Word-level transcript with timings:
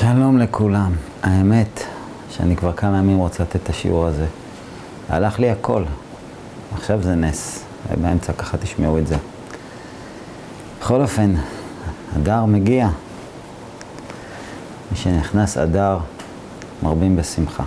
שלום 0.00 0.38
לכולם. 0.38 0.92
האמת 1.22 1.80
שאני 2.30 2.56
כבר 2.56 2.72
כמה 2.72 2.98
ימים 2.98 3.18
רוצה 3.18 3.42
לתת 3.42 3.56
את 3.56 3.68
השיעור 3.68 4.06
הזה. 4.06 4.26
הלך 5.08 5.38
לי 5.38 5.50
הכל. 5.50 5.84
עכשיו 6.74 7.02
זה 7.02 7.14
נס. 7.14 7.64
באמצע 8.00 8.32
ככה 8.32 8.58
תשמעו 8.58 8.98
את 8.98 9.06
זה. 9.06 9.16
בכל 10.80 11.00
אופן, 11.00 11.34
אדר 12.16 12.44
מגיע. 12.44 12.88
מי 14.90 14.96
שנכנס 14.96 15.58
אדר, 15.58 15.98
מרבים 16.82 17.16
בשמחה. 17.16 17.64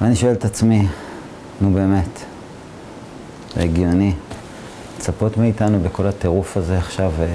ואני 0.00 0.16
שואל 0.16 0.32
את 0.32 0.44
עצמי, 0.44 0.86
נו 1.60 1.70
באמת, 1.70 2.24
זה 3.54 3.62
הגיוני 3.62 4.14
לצפות 4.96 5.36
מאיתנו 5.36 5.80
בכל 5.80 6.06
הטירוף 6.06 6.56
הזה 6.56 6.78
עכשיו 6.78 7.12
אה, 7.20 7.26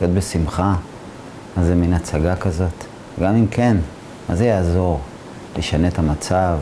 להיות 0.00 0.14
בשמחה? 0.14 0.74
מה 1.56 1.64
זה 1.64 1.74
מין 1.74 1.92
הצגה 1.92 2.36
כזאת? 2.36 2.84
גם 3.20 3.36
אם 3.36 3.46
כן, 3.46 3.76
מה 4.28 4.36
זה 4.36 4.44
יעזור? 4.44 5.00
ישנה 5.58 5.88
את 5.88 5.98
המצב, 5.98 6.58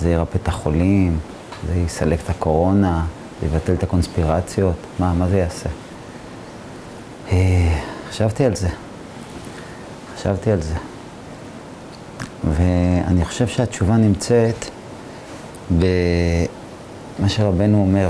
זה 0.00 0.10
ירפא 0.10 0.38
את 0.42 0.48
החולים, 0.48 1.18
זה 1.66 1.74
יסלק 1.74 2.20
את 2.24 2.30
הקורונה, 2.30 3.04
זה 3.40 3.46
יבטל 3.46 3.72
את 3.72 3.82
הקונספירציות, 3.82 4.76
מה, 4.98 5.12
מה 5.12 5.28
זה 5.28 5.38
יעשה? 5.38 5.68
אה, 7.32 7.80
חשבתי 8.10 8.44
על 8.44 8.56
זה. 8.56 8.68
חשבתי 10.16 10.50
על 10.50 10.62
זה. 10.62 10.74
ואני 12.50 13.24
חושב 13.24 13.46
שהתשובה 13.46 13.96
נמצאת 13.96 14.64
במה 15.70 17.28
שרבנו 17.28 17.80
אומר, 17.80 18.08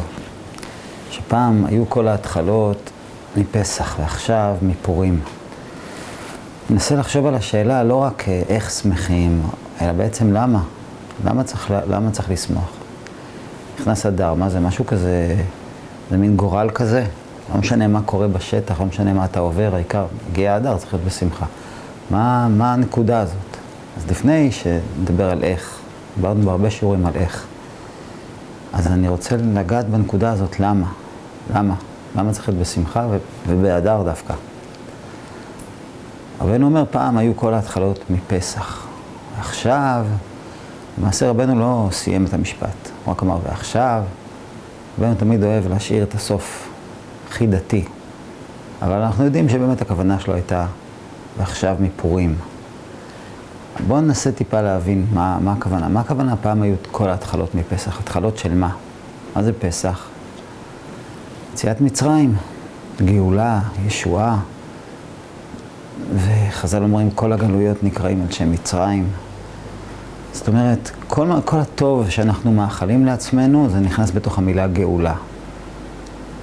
שפעם 1.11 1.67
היו 1.67 1.89
כל 1.89 2.09
ההתחלות 2.09 2.91
מפסח 3.37 3.97
ועכשיו 4.01 4.57
מפורים. 4.63 5.21
ננסה 6.71 6.95
לחשוב 6.97 7.27
על 7.27 7.35
השאלה 7.35 7.85
לא 7.85 7.97
רק 7.97 8.29
אה, 8.29 8.43
איך 8.49 8.71
שמחים, 8.71 9.43
אלא 9.81 9.93
בעצם 9.93 10.33
למה. 10.33 10.63
למה 11.25 11.45
צריך, 11.45 11.75
למה 11.89 12.11
צריך 12.11 12.31
לשמוח? 12.31 12.73
נכנס 13.81 14.07
אדר, 14.07 14.35
מה 14.35 14.49
זה? 14.49 14.61
משהו 14.61 14.87
כזה, 14.87 15.37
זה 16.11 16.17
מין 16.17 16.37
גורל 16.37 16.71
כזה? 16.75 17.05
לא 17.55 17.61
משנה 17.61 17.87
מה 17.89 18.03
קורה 18.03 18.29
בשטח, 18.29 18.81
לא 18.81 18.87
משנה 18.87 19.13
מה 19.13 19.25
אתה 19.25 19.41
עובר, 19.41 19.71
העיקר, 19.75 20.07
הגיע 20.31 20.57
אדר, 20.57 20.77
צריך 20.77 20.95
להיות 20.95 21.07
בשמחה. 21.07 21.47
מה, 22.11 22.49
מה 22.49 22.73
הנקודה 22.73 23.21
הזאת? 23.21 23.57
אז 23.97 24.11
לפני 24.11 24.53
שנדבר 24.53 25.31
על 25.31 25.43
איך, 25.43 25.79
דיברנו 26.17 26.43
בהרבה 26.43 26.71
שיעורים 26.71 27.07
על 27.07 27.13
איך, 27.15 27.45
אז 28.73 28.87
אני 28.87 29.09
רוצה 29.09 29.37
לגעת 29.37 29.89
בנקודה 29.89 30.33
הזאת, 30.33 30.61
למה? 30.61 30.87
למה? 31.55 31.75
למה 32.17 32.33
צריך 32.33 32.49
להיות 32.49 32.61
בשמחה 32.61 33.07
ובאדר 33.49 34.03
דווקא? 34.03 34.35
רבנו 36.41 36.67
אומר, 36.67 36.85
פעם 36.91 37.19
היו 37.19 37.37
כל 37.37 37.55
ההתחלות 37.55 38.05
מפסח. 38.11 38.87
עכשיו, 39.39 40.07
למעשה 40.99 41.31
רבנו 41.31 41.61
לא 41.61 41.89
סיים 41.93 42.25
את 42.25 42.35
המשפט, 42.35 42.91
הוא 43.05 43.13
רק 43.13 43.23
אמר, 43.23 43.39
ועכשיו, 43.45 44.03
רבנו 44.99 45.15
תמיד 45.15 45.43
אוהב 45.43 45.69
להשאיר 45.69 46.03
את 46.03 46.15
הסוף 46.15 46.69
הכי 47.29 47.47
דתי. 47.47 47.85
אבל 48.83 49.03
אנחנו 49.03 49.25
יודעים 49.25 49.49
שבאמת 49.49 49.83
הכוונה 49.83 50.21
שלו 50.21 50.35
הייתה, 50.35 50.67
ועכשיו 51.39 51.77
מפורים. 51.81 52.37
בואו 53.87 54.01
ננסה 54.01 54.33
טיפה 54.33 54.61
להבין 54.61 55.07
מה, 55.13 55.39
מה 55.41 55.53
הכוונה. 55.53 55.89
מה 55.89 56.01
הכוונה 56.01 56.37
פעם 56.37 56.63
היו 56.63 56.75
כל 56.91 57.09
ההתחלות 57.09 57.55
מפסח? 57.55 58.01
התחלות 58.01 58.39
של 58.39 58.55
מה? 58.55 58.71
מה 59.37 59.43
זה 59.43 59.53
פסח? 59.53 60.07
יציאת 61.53 61.81
מצרים, 61.81 62.35
גאולה, 63.05 63.61
ישועה. 63.87 64.39
וחז"ל 66.15 66.83
אומרים, 66.83 67.11
כל 67.11 67.33
הגלויות 67.33 67.83
נקראים 67.83 68.23
על 68.23 68.33
שם 68.33 68.53
מצרים. 68.53 69.09
זאת 70.33 70.49
אומרת, 70.49 70.91
כל, 71.09 71.29
כל 71.45 71.57
הטוב 71.59 72.11
שאנחנו 72.11 72.53
מאחלים 72.53 73.07
לעצמנו, 73.07 73.69
זה 73.71 73.81
נכנס 73.81 74.11
בתוך 74.11 74.39
המילה 74.39 74.67
גאולה. 74.67 75.15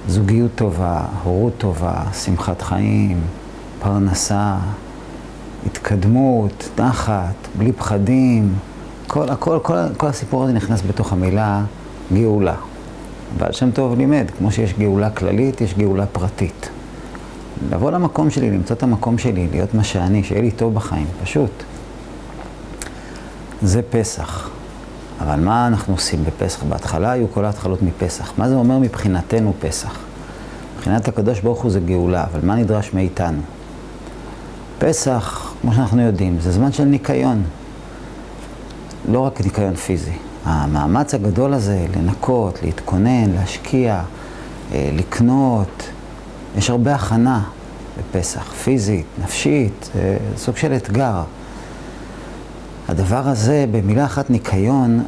זוגיות 0.08 0.50
טובה, 0.54 1.04
הורות 1.24 1.52
טובה, 1.58 1.94
שמחת 2.24 2.62
חיים, 2.62 3.20
פרנסה, 3.80 4.56
התקדמות, 5.66 6.68
נחת, 6.78 7.48
בלי 7.58 7.72
פחדים, 7.72 8.54
כל, 9.06 9.28
הכל, 9.28 9.58
כל, 9.62 9.76
כל 9.96 10.06
הסיפור 10.06 10.44
הזה 10.44 10.52
נכנס 10.52 10.82
בתוך 10.86 11.12
המילה 11.12 11.64
גאולה. 12.12 12.54
בעל 13.38 13.52
שם 13.52 13.70
טוב 13.70 13.98
לימד, 13.98 14.24
כמו 14.38 14.52
שיש 14.52 14.74
גאולה 14.78 15.10
כללית, 15.10 15.60
יש 15.60 15.74
גאולה 15.74 16.06
פרטית. 16.06 16.70
לבוא 17.70 17.90
למקום 17.90 18.30
שלי, 18.30 18.50
למצוא 18.50 18.76
את 18.76 18.82
המקום 18.82 19.18
שלי, 19.18 19.48
להיות 19.50 19.74
מה 19.74 19.84
שאני, 19.84 20.24
שיהיה 20.24 20.42
לי 20.42 20.50
טוב 20.50 20.74
בחיים, 20.74 21.06
פשוט. 21.22 21.50
זה 23.62 23.80
פסח. 23.90 24.50
אבל 25.20 25.40
מה 25.40 25.66
אנחנו 25.66 25.94
עושים 25.94 26.24
בפסח? 26.24 26.62
בהתחלה 26.62 27.12
היו 27.12 27.26
כל 27.32 27.44
ההתחלות 27.44 27.82
מפסח. 27.82 28.32
מה 28.38 28.48
זה 28.48 28.54
אומר 28.54 28.78
מבחינתנו 28.78 29.52
פסח? 29.60 29.98
מבחינת 30.76 31.08
הקדוש 31.08 31.40
ברוך 31.40 31.62
הוא 31.62 31.70
זה 31.70 31.80
גאולה, 31.80 32.24
אבל 32.24 32.40
מה 32.42 32.54
נדרש 32.54 32.94
מאיתנו? 32.94 33.42
פסח, 34.78 35.54
כמו 35.60 35.74
שאנחנו 35.74 36.02
יודעים, 36.02 36.40
זה 36.40 36.52
זמן 36.52 36.72
של 36.72 36.84
ניקיון. 36.84 37.42
לא 39.08 39.20
רק 39.20 39.40
ניקיון 39.40 39.74
פיזי. 39.74 40.12
המאמץ 40.44 41.14
הגדול 41.14 41.54
הזה 41.54 41.86
לנקות, 41.96 42.62
להתכונן, 42.62 43.30
להשקיע, 43.30 44.02
אה, 44.72 44.90
לקנות, 44.92 45.82
יש 46.58 46.70
הרבה 46.70 46.94
הכנה 46.94 47.42
בפסח, 47.98 48.52
פיזית, 48.52 49.06
נפשית, 49.24 49.90
זה 49.94 50.16
סוג 50.36 50.56
של 50.56 50.72
אתגר. 50.72 51.22
הדבר 52.88 53.28
הזה, 53.28 53.64
במילה 53.70 54.04
אחת 54.04 54.30
ניקיון, 54.30 55.04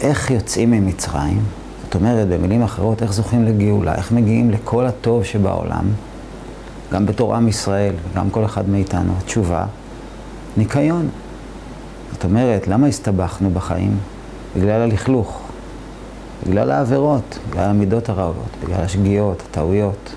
איך 0.00 0.30
יוצאים 0.30 0.70
ממצרים, 0.70 1.42
זאת 1.84 1.94
אומרת, 1.94 2.28
במילים 2.28 2.62
אחרות, 2.62 3.02
איך 3.02 3.12
זוכים 3.12 3.44
לגאולה, 3.44 3.94
איך 3.94 4.12
מגיעים 4.12 4.50
לכל 4.50 4.86
הטוב 4.86 5.24
שבעולם, 5.24 5.84
גם 6.92 7.06
בתור 7.06 7.34
עם 7.34 7.48
ישראל, 7.48 7.94
וגם 8.12 8.30
כל 8.30 8.44
אחד 8.44 8.68
מאיתנו, 8.68 9.12
התשובה, 9.18 9.66
ניקיון. 10.56 11.08
זאת 12.12 12.24
אומרת, 12.24 12.68
למה 12.68 12.86
הסתבכנו 12.86 13.50
בחיים? 13.50 13.96
בגלל 14.56 14.80
הלכלוך, 14.80 15.40
בגלל 16.46 16.70
העבירות, 16.70 17.38
בגלל 17.50 17.70
המידות 17.70 18.08
הרעות, 18.08 18.56
בגלל 18.64 18.80
השגיאות, 18.80 19.42
הטעויות. 19.50 20.14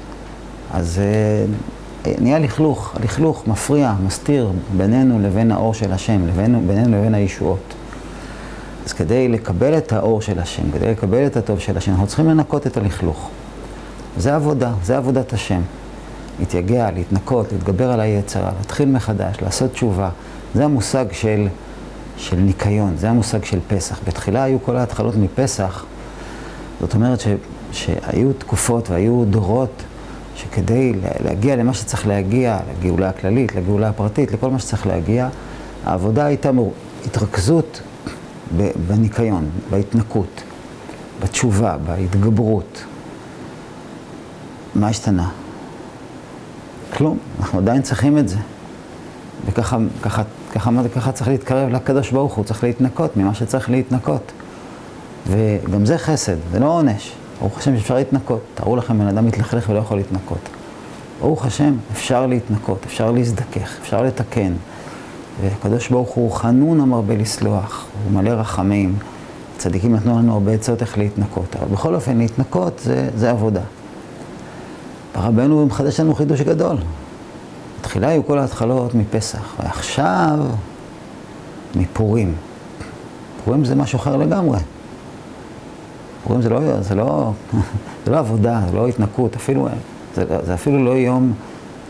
אז 0.73 0.99
אה, 0.99 2.15
נהיה 2.21 2.39
לכלוך, 2.39 2.95
הלכלוך 2.95 3.47
מפריע, 3.47 3.93
מסתיר 4.05 4.51
בינינו 4.77 5.19
לבין 5.19 5.51
האור 5.51 5.73
של 5.73 5.91
השם, 5.91 6.27
לבינו, 6.27 6.61
בינינו 6.67 6.97
לבין 6.97 7.13
הישועות. 7.13 7.73
אז 8.85 8.93
כדי 8.93 9.27
לקבל 9.27 9.77
את 9.77 9.93
האור 9.93 10.21
של 10.21 10.39
השם, 10.39 10.71
כדי 10.71 10.91
לקבל 10.91 11.25
את 11.25 11.37
הטוב 11.37 11.59
של 11.59 11.77
השם, 11.77 11.91
אנחנו 11.91 12.07
צריכים 12.07 12.29
לנקות 12.29 12.67
את 12.67 12.77
הלכלוך. 12.77 13.29
זה 14.17 14.35
עבודה, 14.35 14.71
זה 14.83 14.97
עבודת 14.97 15.33
השם. 15.33 15.61
להתייגע, 16.39 16.91
להתנקות, 16.91 17.51
להתגבר 17.51 17.91
על 17.91 17.99
היצרה, 17.99 18.51
להתחיל 18.59 18.89
מחדש, 18.89 19.35
לעשות 19.41 19.71
תשובה. 19.71 20.09
זה 20.55 20.65
המושג 20.65 21.05
של, 21.11 21.47
של 22.17 22.35
ניקיון, 22.35 22.97
זה 22.97 23.09
המושג 23.09 23.43
של 23.43 23.59
פסח. 23.67 23.99
בתחילה 24.07 24.43
היו 24.43 24.57
כל 24.65 24.77
ההתחלות 24.77 25.15
מפסח, 25.15 25.85
זאת 26.81 26.93
אומרת 26.93 27.19
ש, 27.19 27.27
שהיו 27.71 28.33
תקופות 28.33 28.89
והיו 28.89 29.23
דורות 29.29 29.83
שכדי 30.37 30.93
להגיע 31.23 31.55
למה 31.55 31.73
שצריך 31.73 32.07
להגיע, 32.07 32.59
לגאולה 32.71 33.09
הכללית, 33.09 33.55
לגאולה 33.55 33.89
הפרטית, 33.89 34.31
לכל 34.31 34.49
מה 34.49 34.59
שצריך 34.59 34.87
להגיע, 34.87 35.29
העבודה 35.85 36.25
הייתה 36.25 36.51
מור... 36.51 36.73
התרכזות 37.05 37.81
בניקיון, 38.87 39.49
בהתנקות, 39.69 40.41
בתשובה, 41.23 41.77
בהתגברות. 41.85 42.83
מה 44.75 44.87
השתנה? 44.87 45.29
כלום, 46.97 47.17
אנחנו 47.39 47.59
עדיין 47.59 47.81
צריכים 47.81 48.17
את 48.17 48.29
זה. 48.29 48.37
וככה 49.45 49.77
ככה, 50.01 50.23
ככה, 50.53 50.71
ככה, 50.95 51.11
צריך 51.11 51.27
להתקרב 51.27 51.69
לקדוש 51.69 52.11
ברוך 52.11 52.33
הוא, 52.33 52.45
צריך 52.45 52.63
להתנקות 52.63 53.17
ממה 53.17 53.33
שצריך 53.33 53.69
להתנקות. 53.69 54.31
וגם 55.27 55.85
זה 55.85 55.97
חסד, 55.97 56.35
זה 56.51 56.59
לא 56.59 56.65
עונש. 56.65 57.13
ברוך 57.39 57.57
השם 57.57 57.77
שאפשר 57.77 57.95
להתנקות. 57.95 58.41
תארו 58.55 58.75
לכם 58.75 58.99
בן 58.99 59.07
אדם 59.07 59.25
מתלכלך 59.25 59.69
ולא 59.69 59.79
יכול 59.79 59.97
להתנקות. 59.97 60.49
ברוך 61.21 61.45
השם, 61.45 61.73
אפשר 61.91 62.27
להתנקות, 62.27 62.85
אפשר 62.85 63.11
להזדכך, 63.11 63.77
אפשר 63.81 64.01
לתקן. 64.01 64.53
והקדוש 65.41 65.89
ברוך 65.89 66.09
הוא 66.09 66.31
חנון 66.31 66.79
המרבה 66.79 67.15
לסלוח, 67.15 67.85
הוא 68.03 68.21
מלא 68.21 68.29
רחמים. 68.29 68.95
צדיקים 69.57 69.95
נתנו 69.95 70.17
לנו 70.17 70.33
הרבה 70.33 70.51
עצות 70.51 70.81
איך 70.81 70.97
להתנקות, 70.97 71.55
אבל 71.55 71.67
בכל 71.67 71.95
אופן, 71.95 72.17
להתנקות 72.17 72.79
זה, 72.79 73.09
זה 73.15 73.29
עבודה. 73.29 73.61
רבנו 75.15 75.65
מחדש 75.65 75.99
לנו 75.99 76.15
חידוש 76.15 76.41
גדול. 76.41 76.77
בתחילה 77.79 78.07
היו 78.07 78.25
כל 78.25 78.39
ההתחלות 78.39 78.95
מפסח, 78.95 79.55
ועכשיו 79.59 80.39
מפורים. 81.75 82.35
פורים 83.45 83.65
זה 83.65 83.75
משהו 83.75 83.99
אחר 83.99 84.17
לגמרי. 84.17 84.59
פורים 86.27 86.41
זה 86.41 86.49
לא, 86.49 86.81
זה 86.81 86.95
לא, 86.95 87.31
זה 88.05 88.11
לא 88.11 88.17
עבודה, 88.19 88.61
זה 88.69 88.75
לא 88.75 88.87
התנקות, 88.87 89.35
אפילו, 89.35 89.67
זה, 90.15 90.25
זה 90.45 90.53
אפילו 90.53 90.85
לא 90.85 90.91
יום 90.91 91.33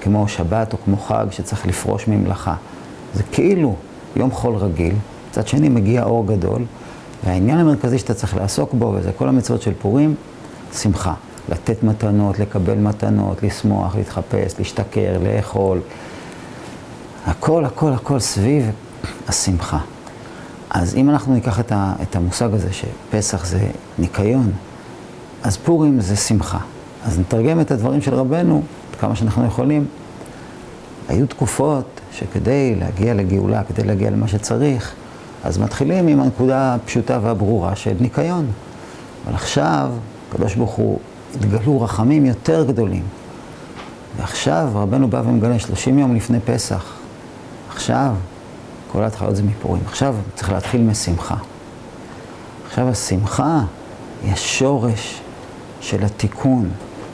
כמו 0.02 0.28
שבת 0.28 0.74
או 0.74 0.78
כמו 0.86 0.98
חג 0.98 1.26
שצריך 1.32 1.68
לפרוש 1.68 2.08
ממלאכה. 2.08 2.56
זה 3.14 3.24
כאילו 3.24 3.76
יום 4.16 4.32
חול 4.32 4.56
רגיל, 4.56 4.96
מצד 5.30 5.48
שני 5.48 5.70
מגיע 5.70 6.04
אור 6.04 6.28
גדול, 6.28 6.66
והעניין 7.26 7.58
המרכזי 7.58 8.00
שאתה 8.00 8.14
צריך 8.14 8.36
לעסוק 8.36 8.74
בו, 8.74 8.94
וזה 8.96 9.12
כל 9.12 9.30
המצוות 9.30 9.62
של 9.62 9.74
פורים, 9.82 10.16
שמחה. 10.74 11.14
לתת 11.50 11.84
מתנות, 11.84 12.40
לקבל 12.40 12.78
מתנות, 12.78 13.44
לשמוח, 13.44 13.96
להתחפש, 13.96 14.54
להשתכר, 14.60 15.18
לאכול. 15.24 15.80
הכל, 17.26 17.66
הכל, 17.66 17.94
הכל 17.94 18.20
סביב 18.20 18.72
השמחה. 19.28 19.80
אז 20.80 20.96
אם 20.96 21.10
אנחנו 21.10 21.34
ניקח 21.34 21.60
את, 21.60 21.72
ה, 21.72 21.94
את 22.02 22.16
המושג 22.16 22.54
הזה 22.54 22.68
שפסח 22.74 23.46
זה 23.46 23.60
ניקיון, 24.00 24.52
אז 25.44 25.58
פורים 25.58 26.02
זה 26.02 26.16
שמחה. 26.16 26.58
אז 27.06 27.20
נתרגם 27.20 27.60
את 27.60 27.72
הדברים 27.72 28.02
של 28.02 28.14
רבנו, 28.14 28.62
כמה 29.00 29.16
שאנחנו 29.16 29.46
יכולים. 29.46 29.86
היו 31.10 31.28
תקופות 31.28 32.02
שכדי 32.12 32.76
להגיע 32.76 33.14
לגאולה, 33.14 33.64
כדי 33.64 33.84
להגיע 33.84 34.10
למה 34.10 34.28
שצריך, 34.28 34.94
אז 35.44 35.58
מתחילים 35.58 36.08
עם 36.08 36.22
הנקודה 36.22 36.76
הפשוטה 36.76 37.20
והברורה 37.22 37.76
של 37.76 37.94
ניקיון. 38.00 38.46
אבל 39.26 39.36
עכשיו, 39.36 39.92
הקדוש 40.30 40.56
ברוך 40.56 40.72
הוא, 40.72 41.00
התגלו 41.36 41.82
רחמים 41.82 42.26
יותר 42.26 42.64
גדולים. 42.64 43.04
ועכשיו 44.18 44.70
רבנו 44.76 45.08
בא 45.08 45.22
ומגלה 45.26 45.60
30 45.60 46.00
יום 46.00 46.16
לפני 46.16 46.40
פסח. 46.40 46.94
עכשיו, 47.70 48.14
כל 48.98 49.04
ההתחלות 49.04 49.36
זה 49.36 49.44
מפורים. 49.44 49.84
עכשיו 49.86 50.16
צריך 50.36 50.52
להתחיל 50.52 50.82
משמחה. 50.82 51.36
עכשיו 52.68 52.90
השמחה 52.90 53.60
היא 54.24 54.34
השורש 54.34 55.22
של 55.82 56.04
התיקון, 56.04 56.70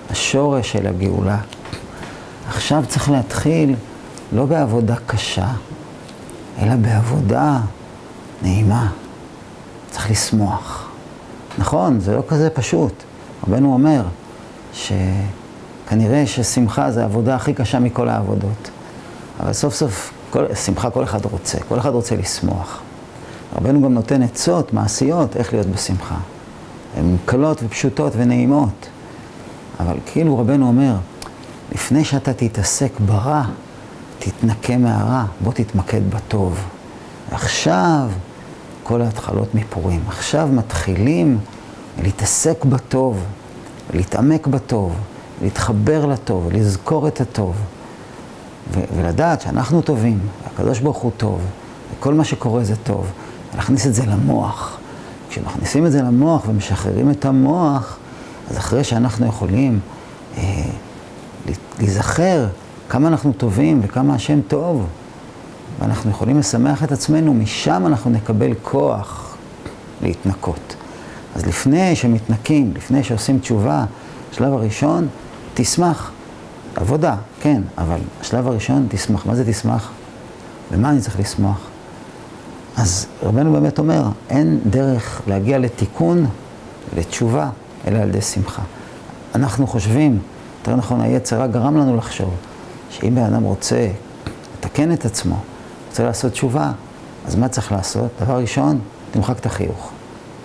השורש 0.10 0.72
של 0.72 0.88
הגאולה. 0.88 1.38
עכשיו 2.48 2.84
צריך 2.88 3.10
להתחיל 3.12 3.76
לא 4.34 4.46
בעבודה 4.46 4.96
קשה, 5.08 5.48
אלא 6.60 6.76
בעבודה 6.76 7.60
נעימה. 8.42 8.90
צריך 9.92 10.12
לשמוח. 10.12 10.90
נכון, 11.58 12.00
זה 12.00 12.16
לא 12.16 12.24
כזה 12.28 12.50
פשוט. 12.50 13.04
רבנו 13.48 13.74
אומר 13.74 14.04
שכנראה 14.74 16.28
ששמחה 16.28 16.92
זה 16.92 17.02
העבודה 17.02 17.36
הכי 17.36 17.54
קשה 17.54 17.80
מכל 17.80 18.10
העבודות. 18.10 18.70
אבל 19.40 19.54
סוף 19.54 19.74
סוף, 19.74 20.14
כל, 20.34 20.56
שמחה 20.56 20.90
כל 20.90 21.04
אחד 21.04 21.26
רוצה, 21.26 21.58
כל 21.68 21.80
אחד 21.80 21.90
רוצה 21.90 22.16
לשמוח. 22.16 22.82
רבנו 23.56 23.82
גם 23.82 23.94
נותן 23.94 24.22
עצות 24.22 24.74
מעשיות 24.74 25.38
איך 25.38 25.54
להיות 25.54 25.68
בשמחה. 25.68 26.18
הן 26.98 27.16
קלות 27.26 27.64
ופשוטות 27.64 28.14
ונעימות. 28.16 28.88
אבל 29.80 29.96
כאילו 30.06 30.38
רבנו 30.38 30.68
אומר, 30.68 30.96
לפני 31.72 32.06
שאתה 32.06 32.34
תתעסק 32.34 33.00
ברע, 33.00 33.44
תתנקה 34.20 34.78
מהרע, 34.78 35.24
בוא 35.42 35.54
תתמקד 35.54 36.02
בטוב. 36.10 36.60
עכשיו 37.32 38.10
כל 38.84 39.02
ההתחלות 39.02 39.56
מפורים. 39.56 40.02
עכשיו 40.08 40.50
מתחילים 40.52 41.38
להתעסק 42.04 42.66
בטוב, 42.66 43.24
להתעמק 43.94 44.48
בטוב, 44.48 44.96
להתחבר 45.42 46.06
לטוב, 46.06 46.52
לזכור 46.52 47.08
את 47.08 47.22
הטוב. 47.22 47.56
ולדעת 48.72 49.42
שאנחנו 49.42 49.82
טובים, 49.82 50.20
הקדוש 50.46 50.80
ברוך 50.80 50.98
הוא 50.98 51.12
טוב, 51.18 51.42
וכל 51.98 52.14
מה 52.14 52.24
שקורה 52.24 52.64
זה 52.64 52.76
טוב. 52.76 53.12
להכניס 53.56 53.88
את 53.88 53.94
זה 53.94 54.06
למוח. 54.06 54.78
כשמכניסים 55.30 55.86
את 55.86 55.92
זה 55.92 56.02
למוח 56.02 56.44
ומשחררים 56.48 57.12
את 57.12 57.26
המוח, 57.26 57.98
אז 58.52 58.58
אחרי 58.58 58.84
שאנחנו 58.84 59.26
יכולים 59.26 59.80
אה, 60.38 60.44
להיזכר 61.80 62.48
כמה 62.90 63.08
אנחנו 63.08 63.34
טובים 63.34 63.80
וכמה 63.84 64.16
השם 64.16 64.42
טוב, 64.48 64.86
ואנחנו 65.80 66.12
יכולים 66.12 66.40
לשמח 66.40 66.84
את 66.84 66.92
עצמנו, 66.92 67.34
משם 67.34 67.84
אנחנו 67.88 68.12
נקבל 68.12 68.52
כוח 68.62 69.38
להתנקות. 70.02 70.76
אז 71.36 71.46
לפני 71.46 71.96
שמתנקים, 71.96 72.74
לפני 72.76 73.04
שעושים 73.04 73.40
תשובה, 73.40 73.86
השלב 74.32 74.54
הראשון, 74.54 75.08
תשמח. 75.54 76.12
עבודה, 76.76 77.16
כן, 77.42 77.62
אבל 77.78 77.98
השלב 78.22 78.48
הראשון, 78.48 78.88
תשמח. 78.90 79.26
מה 79.26 79.36
זה 79.36 79.52
תשמח? 79.52 79.92
ומה 80.72 80.90
אני 80.90 81.02
צריך 81.02 81.20
לשמוח? 81.20 81.60
אז 82.78 83.06
רבנו 83.24 83.54
באמת 83.54 83.80
אומר, 83.80 84.04
אין 84.30 84.60
דרך 84.66 85.22
להגיע 85.28 85.60
לתיקון, 85.60 86.26
לתשובה, 86.98 87.50
אלא 87.88 87.98
על 87.98 88.10
ידי 88.10 88.22
שמחה. 88.22 88.62
אנחנו 89.36 89.68
חושבים, 89.68 90.20
יותר 90.60 90.76
נכון, 90.76 91.02
היצר 91.02 91.42
רק 91.42 91.52
גרם 91.52 91.78
לנו 91.78 91.98
לחשוב, 91.98 92.34
שאם 92.90 93.16
בן 93.16 93.24
אדם 93.24 93.44
רוצה 93.44 93.88
לתקן 94.58 94.94
את 94.94 95.06
עצמו, 95.06 95.40
רוצה 95.90 96.04
לעשות 96.04 96.32
תשובה, 96.32 96.72
אז 97.26 97.36
מה 97.36 97.48
צריך 97.48 97.72
לעשות? 97.72 98.12
דבר 98.22 98.38
ראשון, 98.38 98.80
תמחק 99.12 99.40
את 99.40 99.46
החיוך. 99.46 99.93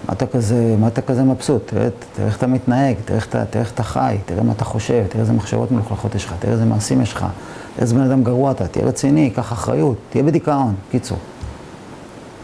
מה 0.06 0.12
אתה 0.12 0.26
כזה, 0.26 0.76
מה 0.80 0.88
אתה 0.88 1.02
כזה 1.02 1.22
מבסוט? 1.22 1.62
תראה, 1.66 1.88
תראה 2.16 2.26
איך 2.26 2.36
אתה 2.36 2.46
מתנהג, 2.46 2.96
תראה 3.04 3.18
איך 3.18 3.26
תראה 3.26 3.44
איך 3.54 3.72
אתה 3.72 3.82
חי, 3.82 4.16
תראה 4.26 4.42
מה 4.42 4.52
אתה 4.52 4.64
חושב, 4.64 5.04
תראה 5.08 5.20
איזה 5.20 5.32
מחשבות 5.32 5.72
מלוכלכות 5.72 6.14
יש 6.14 6.24
לך, 6.24 6.34
תראה 6.38 6.52
איזה 6.52 6.64
מעשים 6.64 7.00
יש 7.00 7.12
לך, 7.12 7.18
תראה 7.18 7.30
איזה 7.78 7.94
בן 7.94 8.00
אדם 8.00 8.24
גרוע 8.24 8.50
אתה, 8.50 8.66
תהיה 8.66 8.86
רציני, 8.86 9.30
קח 9.30 9.52
אחריות, 9.52 9.96
תהיה 10.10 10.24
בדיכאון, 10.24 10.74
קיצור. 10.90 11.18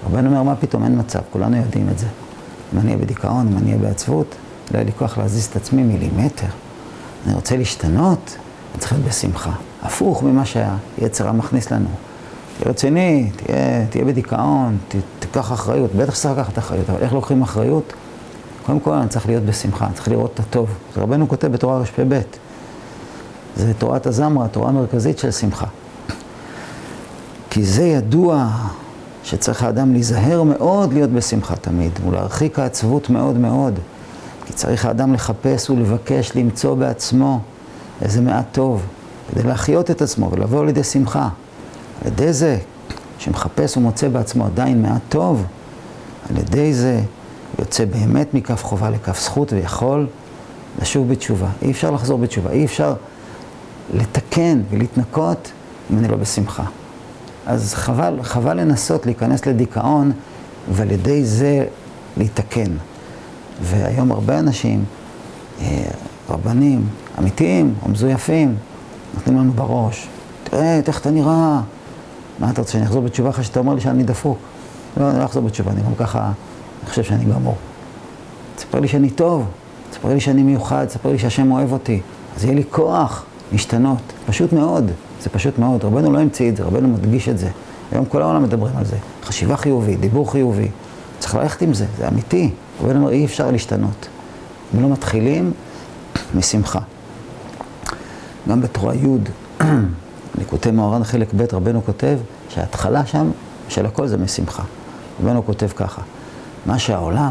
רבנו 0.06 0.28
אומר, 0.28 0.42
מה 0.42 0.56
פתאום, 0.56 0.84
אין 0.84 0.98
מצב, 0.98 1.20
כולנו 1.30 1.56
יודעים 1.56 1.88
את 1.92 1.98
זה. 1.98 2.06
אם 2.74 2.78
אני 2.78 2.86
אהיה 2.86 2.98
בדיכאון, 2.98 3.48
אם 3.48 3.58
אני 3.58 3.66
אהיה 3.66 3.82
בעצבות, 3.82 4.34
לא 4.70 4.76
יהיה 4.76 4.84
לי 4.84 4.92
כוח 4.92 5.18
להזיז 5.18 5.44
את 5.44 5.56
עצמי 5.56 5.82
מילימטר. 5.82 6.46
אני 7.26 7.34
רוצה 7.34 7.56
להשתנות, 7.56 8.36
אני 8.72 8.80
צריך 8.80 8.92
להיות 8.92 9.04
בשמחה. 9.04 9.52
הפוך 9.82 10.22
ממה 10.22 10.42
שהיצר 10.44 11.32
מכניס 11.32 11.70
לנו. 11.70 11.88
תהיה 12.58 12.70
רציני, 12.70 13.30
תהיה, 13.36 13.86
תהיה 13.90 14.04
בדיכאון, 14.04 14.76
ת, 14.88 14.94
תיקח 15.34 15.52
אחריות. 15.52 15.94
בטח 15.94 16.14
שצריך 16.14 16.38
לקחת 16.38 16.58
אחריות, 16.58 16.90
אבל 16.90 16.98
איך 17.00 17.12
לוקחים 17.12 17.42
אחריות? 17.42 17.92
קודם 18.66 18.80
כל 18.80 18.92
אני 18.92 19.08
צריך 19.08 19.26
להיות 19.26 19.44
בשמחה, 19.44 19.86
אני 19.86 19.94
צריך 19.94 20.08
לראות 20.08 20.30
את 20.34 20.40
הטוב. 20.40 20.68
רבנו 20.96 21.28
כותב 21.28 21.46
בתורה 21.52 21.78
רש"פ. 21.78 22.00
זה 23.56 23.74
תורת 23.78 24.06
הזמרה, 24.06 24.48
תורה 24.48 24.72
מרכזית 24.72 25.18
של 25.18 25.30
שמחה. 25.30 25.66
כי 27.50 27.64
זה 27.64 27.82
ידוע 27.82 28.48
שצריך 29.24 29.62
האדם 29.62 29.92
להיזהר 29.92 30.42
מאוד 30.42 30.92
להיות 30.92 31.10
בשמחה 31.10 31.56
תמיד, 31.56 31.92
ולהרחיק 32.08 32.58
העצבות 32.58 33.10
מאוד 33.10 33.38
מאוד. 33.38 33.78
כי 34.46 34.52
צריך 34.52 34.84
האדם 34.84 35.14
לחפש 35.14 35.70
ולבקש 35.70 36.32
למצוא 36.36 36.74
בעצמו 36.74 37.40
איזה 38.02 38.20
מעט 38.20 38.46
טוב, 38.52 38.82
כדי 39.30 39.42
להחיות 39.42 39.90
את 39.90 40.02
עצמו 40.02 40.30
ולבוא 40.30 40.64
לידי 40.64 40.84
שמחה. 40.84 41.28
על 42.02 42.08
ידי 42.08 42.32
זה 42.32 42.58
שמחפש 43.18 43.76
ומוצא 43.76 44.08
בעצמו 44.08 44.46
עדיין 44.46 44.82
מעט 44.82 45.02
טוב, 45.08 45.44
על 46.30 46.38
ידי 46.38 46.74
זה 46.74 47.00
יוצא 47.58 47.84
באמת 47.84 48.34
מכף 48.34 48.64
חובה 48.64 48.90
לכף 48.90 49.20
זכות 49.20 49.52
ויכול 49.52 50.06
לשוב 50.82 51.08
בתשובה. 51.08 51.48
אי 51.62 51.70
אפשר 51.70 51.90
לחזור 51.90 52.18
בתשובה, 52.18 52.50
אי 52.50 52.64
אפשר 52.64 52.94
לתקן 53.94 54.62
ולהתנקות 54.70 55.52
אם 55.92 55.98
אני 55.98 56.08
לא 56.08 56.16
בשמחה. 56.16 56.64
אז 57.46 57.74
חבל, 57.74 58.18
חבל 58.22 58.60
לנסות 58.60 59.06
להיכנס 59.06 59.46
לדיכאון 59.46 60.12
ועל 60.72 60.90
ידי 60.90 61.24
זה 61.24 61.66
להתקן. 62.16 62.72
והיום 63.62 64.12
הרבה 64.12 64.38
אנשים, 64.38 64.84
אה, 65.60 65.84
רבנים 66.30 66.86
אמיתיים 67.18 67.74
או 67.82 67.88
מזויפים, 67.88 68.56
נותנים 69.14 69.38
לנו 69.38 69.52
בראש, 69.52 70.08
תראה, 70.44 70.80
איך 70.88 71.00
אתה 71.00 71.10
נראה, 71.10 71.60
מה 72.38 72.50
אתה 72.50 72.60
רוצה, 72.60 72.72
שאני 72.72 72.84
אחזור 72.84 73.02
בתשובה 73.02 73.30
אחרי 73.30 73.44
שאתה 73.44 73.60
אומר 73.60 73.74
לי 73.74 73.80
שאני 73.80 74.02
דפוק? 74.02 74.38
לא, 74.96 75.10
אני 75.10 75.18
לא 75.18 75.24
אחזור 75.24 75.42
בתשובה, 75.42 75.70
אני 75.70 75.82
גם 75.82 75.94
ככה, 75.94 76.24
אני 76.24 76.90
חושב 76.90 77.02
שאני 77.02 77.24
גמור. 77.24 77.56
תספר 78.56 78.80
לי 78.80 78.88
שאני 78.88 79.10
טוב, 79.10 79.46
תספר 79.90 80.14
לי 80.14 80.20
שאני 80.20 80.42
מיוחד, 80.42 80.84
תספר 80.84 81.12
לי 81.12 81.18
שהשם 81.18 81.52
אוהב 81.52 81.72
אותי. 81.72 82.00
אז 82.36 82.44
יהיה 82.44 82.54
לי 82.54 82.64
כוח 82.70 83.24
להשתנות, 83.52 84.12
פשוט 84.26 84.52
מאוד, 84.52 84.90
זה 85.22 85.30
פשוט 85.30 85.58
מאוד. 85.58 85.84
רבנו 85.84 86.12
לא 86.12 86.18
המציא 86.18 86.48
את 86.48 86.56
זה, 86.56 86.64
רבנו 86.64 86.88
מדגיש 86.88 87.28
את 87.28 87.38
זה. 87.38 87.48
היום 87.92 88.04
כל 88.04 88.22
העולם 88.22 88.42
מדברים 88.42 88.76
על 88.76 88.84
זה. 88.84 88.96
חשיבה 89.24 89.56
חיובית, 89.56 90.00
דיבור 90.00 90.32
חיובי. 90.32 90.68
צריך 91.18 91.34
ללכת 91.34 91.62
עם 91.62 91.74
זה, 91.74 91.86
זה 91.98 92.08
אמיתי. 92.08 92.50
רבנו 92.82 92.98
אומר, 92.98 93.10
אי 93.10 93.24
אפשר 93.24 93.50
להשתנות. 93.50 94.08
אם 94.74 94.82
לא 94.82 94.88
מתחילים, 94.88 95.52
משמחה. 96.38 96.80
גם 98.48 98.60
בתורה 98.60 98.94
י', 98.94 99.06
ליקוטי 100.38 100.70
מאורן 100.70 101.04
חלק 101.04 101.28
ב', 101.36 101.54
רבנו 101.54 101.84
כותב 101.84 102.18
שההתחלה 102.48 103.06
שם 103.06 103.30
של 103.68 103.86
הכל 103.86 104.06
זה 104.06 104.16
משמחה. 104.16 104.62
רבנו 105.22 105.46
כותב 105.46 105.68
ככה, 105.76 106.02
מה 106.66 106.78
שהעולם 106.78 107.30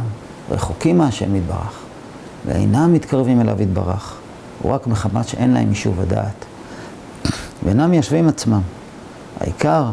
רחוקים 0.51 0.97
מהשם 0.97 1.35
יתברך, 1.35 1.79
ואינם 2.45 2.93
מתקרבים 2.93 3.41
אליו 3.41 3.61
יתברך, 3.61 4.17
הוא 4.61 4.71
רק 4.71 4.87
מחמת 4.87 5.27
שאין 5.27 5.53
להם 5.53 5.69
יישוב 5.69 6.01
הדעת. 6.01 6.45
ואינם 7.63 7.91
מיישבים 7.91 8.27
עצמם. 8.27 8.61
העיקר, 9.39 9.85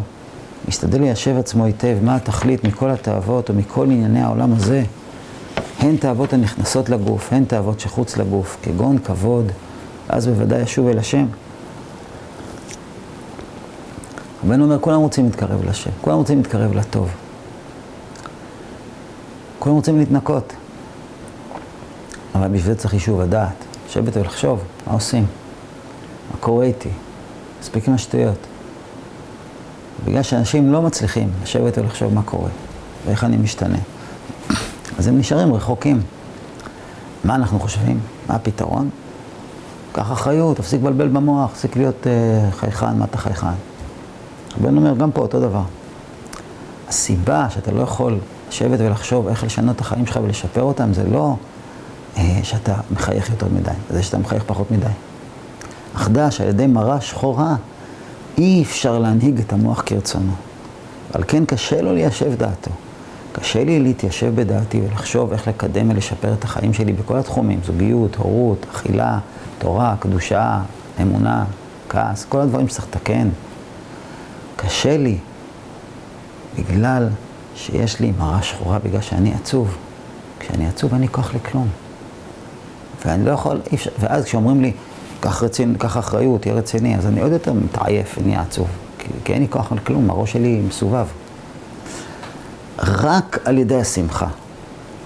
משתדל 0.69 1.01
ליישב 1.01 1.39
עצמו 1.39 1.65
היטב 1.65 1.97
מה 2.03 2.17
התכלית 2.17 2.65
מכל 2.65 2.91
התאוות 2.91 3.49
או 3.49 3.55
מכל 3.55 3.85
ענייני 3.85 4.21
העולם 4.23 4.53
הזה. 4.53 4.83
הן 5.79 5.97
תאוות 5.97 6.33
הנכנסות 6.33 6.89
לגוף, 6.89 7.33
הן 7.33 7.45
תאוות 7.45 7.81
שחוץ 7.81 8.17
לגוף, 8.17 8.57
כגון 8.63 8.99
כבוד, 8.99 9.53
אז 10.09 10.27
בוודאי 10.27 10.63
ישוב 10.63 10.89
אל 10.89 10.99
השם. 10.99 11.27
רבנו 14.51 14.65
אומר, 14.65 14.79
כולם 14.81 15.01
רוצים 15.01 15.25
להתקרב 15.25 15.65
לשם, 15.65 15.91
כולם 16.01 16.17
רוצים 16.17 16.39
להתקרב 16.39 16.73
לטוב. 16.73 17.09
כולם 19.59 19.75
רוצים 19.75 19.99
להתנקות. 19.99 20.53
אבל 22.35 22.49
בשביל 22.49 22.75
זה 22.75 22.75
צריך 22.75 22.95
יישוב 22.95 23.21
הדעת, 23.21 23.55
לשבת 23.89 24.17
ולחשוב, 24.17 24.63
מה 24.87 24.93
עושים? 24.93 25.27
מה 26.31 26.37
קורה 26.41 26.65
איתי? 26.65 26.89
מספיק 27.61 27.89
עם 27.89 27.95
השטויות. 27.95 28.39
בגלל 30.05 30.23
שאנשים 30.23 30.73
לא 30.73 30.83
מצליחים 30.83 31.31
לשבת 31.43 31.79
ולחשוב 31.79 32.15
מה 32.15 32.23
קורה, 32.23 32.51
ואיך 33.07 33.25
אני 33.25 33.37
משתנה. 33.37 33.79
אז 34.99 35.07
הם 35.07 35.19
נשארים 35.19 35.55
רחוקים. 35.55 36.03
מה 37.25 37.35
אנחנו 37.35 37.61
חושבים? 37.61 38.01
מה 38.29 38.35
הפתרון? 38.35 38.91
קח 39.93 40.13
אחריות, 40.13 40.57
תפסיק 40.57 40.81
לבלבל 40.81 41.09
במוח, 41.09 41.51
תפסיק 41.53 41.77
להיות 41.77 42.07
uh, 42.07 42.55
חייכן, 42.55 42.99
מה 42.99 43.05
אתה 43.05 43.19
חייכן? 43.19 43.70
רבנו 44.61 44.81
אומר, 44.81 44.95
גם 44.97 45.13
פה 45.13 45.21
אותו 45.21 45.41
דבר. 45.41 45.63
הסיבה 46.89 47.51
שאתה 47.51 47.71
לא 47.71 47.81
יכול 47.83 48.19
לשבת 48.49 48.81
ולחשוב 48.81 49.29
איך 49.29 49.45
לשנות 49.45 49.77
את 49.77 49.81
החיים 49.81 50.07
שלך 50.07 50.19
ולשפר 50.23 50.63
אותם, 50.63 50.93
זה 50.93 51.05
לא 51.05 51.35
uh, 52.15 52.19
שאתה 52.43 52.75
מחייך 52.91 53.31
יותר 53.31 53.47
מדי, 53.55 53.71
זה 53.91 54.03
שאתה 54.03 54.19
מחייך 54.19 54.43
פחות 54.47 54.71
מדי. 54.71 54.87
אך 55.97 56.09
דע 56.09 56.31
שעל 56.31 56.49
ידי 56.49 56.67
מראה 56.67 57.01
שחורה 57.01 57.57
אי 58.39 58.63
אפשר 58.63 58.99
להנהיג 58.99 59.41
את 59.41 59.53
המוח 59.53 59.83
כרצונו. 59.87 60.33
על 61.13 61.23
כן 61.29 61.45
קשה 61.45 61.83
לו 61.83 61.93
ליישב 61.93 62.35
דעתו. 62.35 62.71
קשה 63.33 63.65
לי 63.65 63.81
להתיישב 63.81 64.33
בדעתי 64.35 64.81
ולחשוב 64.81 65.33
איך 65.33 65.49
לקדם 65.49 65.91
ולשפר 65.91 66.33
את 66.33 66.45
החיים 66.45 66.73
שלי 66.73 66.93
בכל 66.93 67.17
התחומים, 67.17 67.61
זוגיות, 67.67 68.17
הורות, 68.17 68.67
אכילה, 68.71 69.19
תורה, 69.59 69.95
קדושה, 70.01 70.61
אמונה, 71.03 71.45
כעס, 71.89 72.27
כל 72.29 72.39
הדברים 72.41 72.69
שצריך 72.69 72.87
לתקן. 72.89 73.29
קשה 74.61 74.97
לי 74.97 75.19
בגלל 76.59 77.09
שיש 77.55 78.01
לי 78.01 78.13
מראה 78.19 78.43
שחורה, 78.43 78.79
בגלל 78.79 79.01
שאני 79.01 79.35
עצוב. 79.35 79.77
כשאני 80.41 80.69
עצוב 80.69 80.93
אין 80.93 81.01
לי 81.01 81.09
כוח 81.09 81.35
לכלום. 81.35 81.69
ואני 83.05 83.25
לא 83.25 83.31
יכול, 83.31 83.61
אפשר, 83.75 83.91
ואז 84.01 84.25
כשאומרים 84.25 84.61
לי, 84.61 84.73
קח, 85.21 85.43
רצין, 85.43 85.75
קח 85.79 85.99
אחריות, 85.99 86.43
תהיה 86.43 86.55
רציני, 86.55 86.97
אז 86.97 87.07
אני 87.07 87.21
עוד 87.21 87.33
יותר 87.33 87.53
מתעייף 87.53 88.19
ונהיה 88.19 88.41
עצוב. 88.41 88.69
כי, 88.99 89.09
כי 89.25 89.33
אין 89.33 89.43
לי 89.43 89.49
כוח 89.49 89.73
לכלום, 89.73 90.11
הראש 90.11 90.33
שלי 90.33 90.63
מסובב. 90.69 91.07
רק 92.79 93.39
על 93.45 93.59
ידי 93.59 93.81
השמחה 93.81 94.27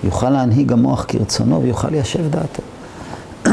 יוכל 0.05 0.31
להנהיג 0.31 0.73
המוח 0.73 1.05
כרצונו 1.09 1.63
ויוכל 1.63 1.89
ליישב 1.89 2.31
דעתו. 2.31 2.63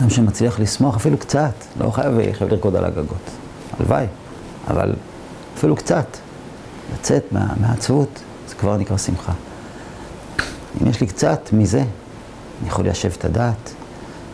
אדם 0.00 0.10
שמצליח 0.10 0.60
לשמוח 0.60 0.96
אפילו 0.96 1.18
קצת, 1.18 1.52
לא 1.80 1.90
חייב, 1.90 2.32
חייב 2.32 2.50
לרקוד 2.50 2.76
על 2.76 2.84
הגגות, 2.84 3.30
הלוואי, 3.78 4.06
אבל 4.70 4.92
אפילו 5.56 5.76
קצת, 5.76 6.06
לצאת 6.94 7.24
מה, 7.32 7.46
מהעצבות, 7.60 8.08
זה 8.48 8.54
כבר 8.54 8.76
נקרא 8.76 8.96
שמחה. 8.96 9.32
אם 10.82 10.86
יש 10.86 11.00
לי 11.00 11.06
קצת 11.06 11.50
מזה, 11.52 11.78
אני 12.60 12.68
יכול 12.68 12.84
ליישב 12.84 13.10
את 13.18 13.24
הדעת, 13.24 13.72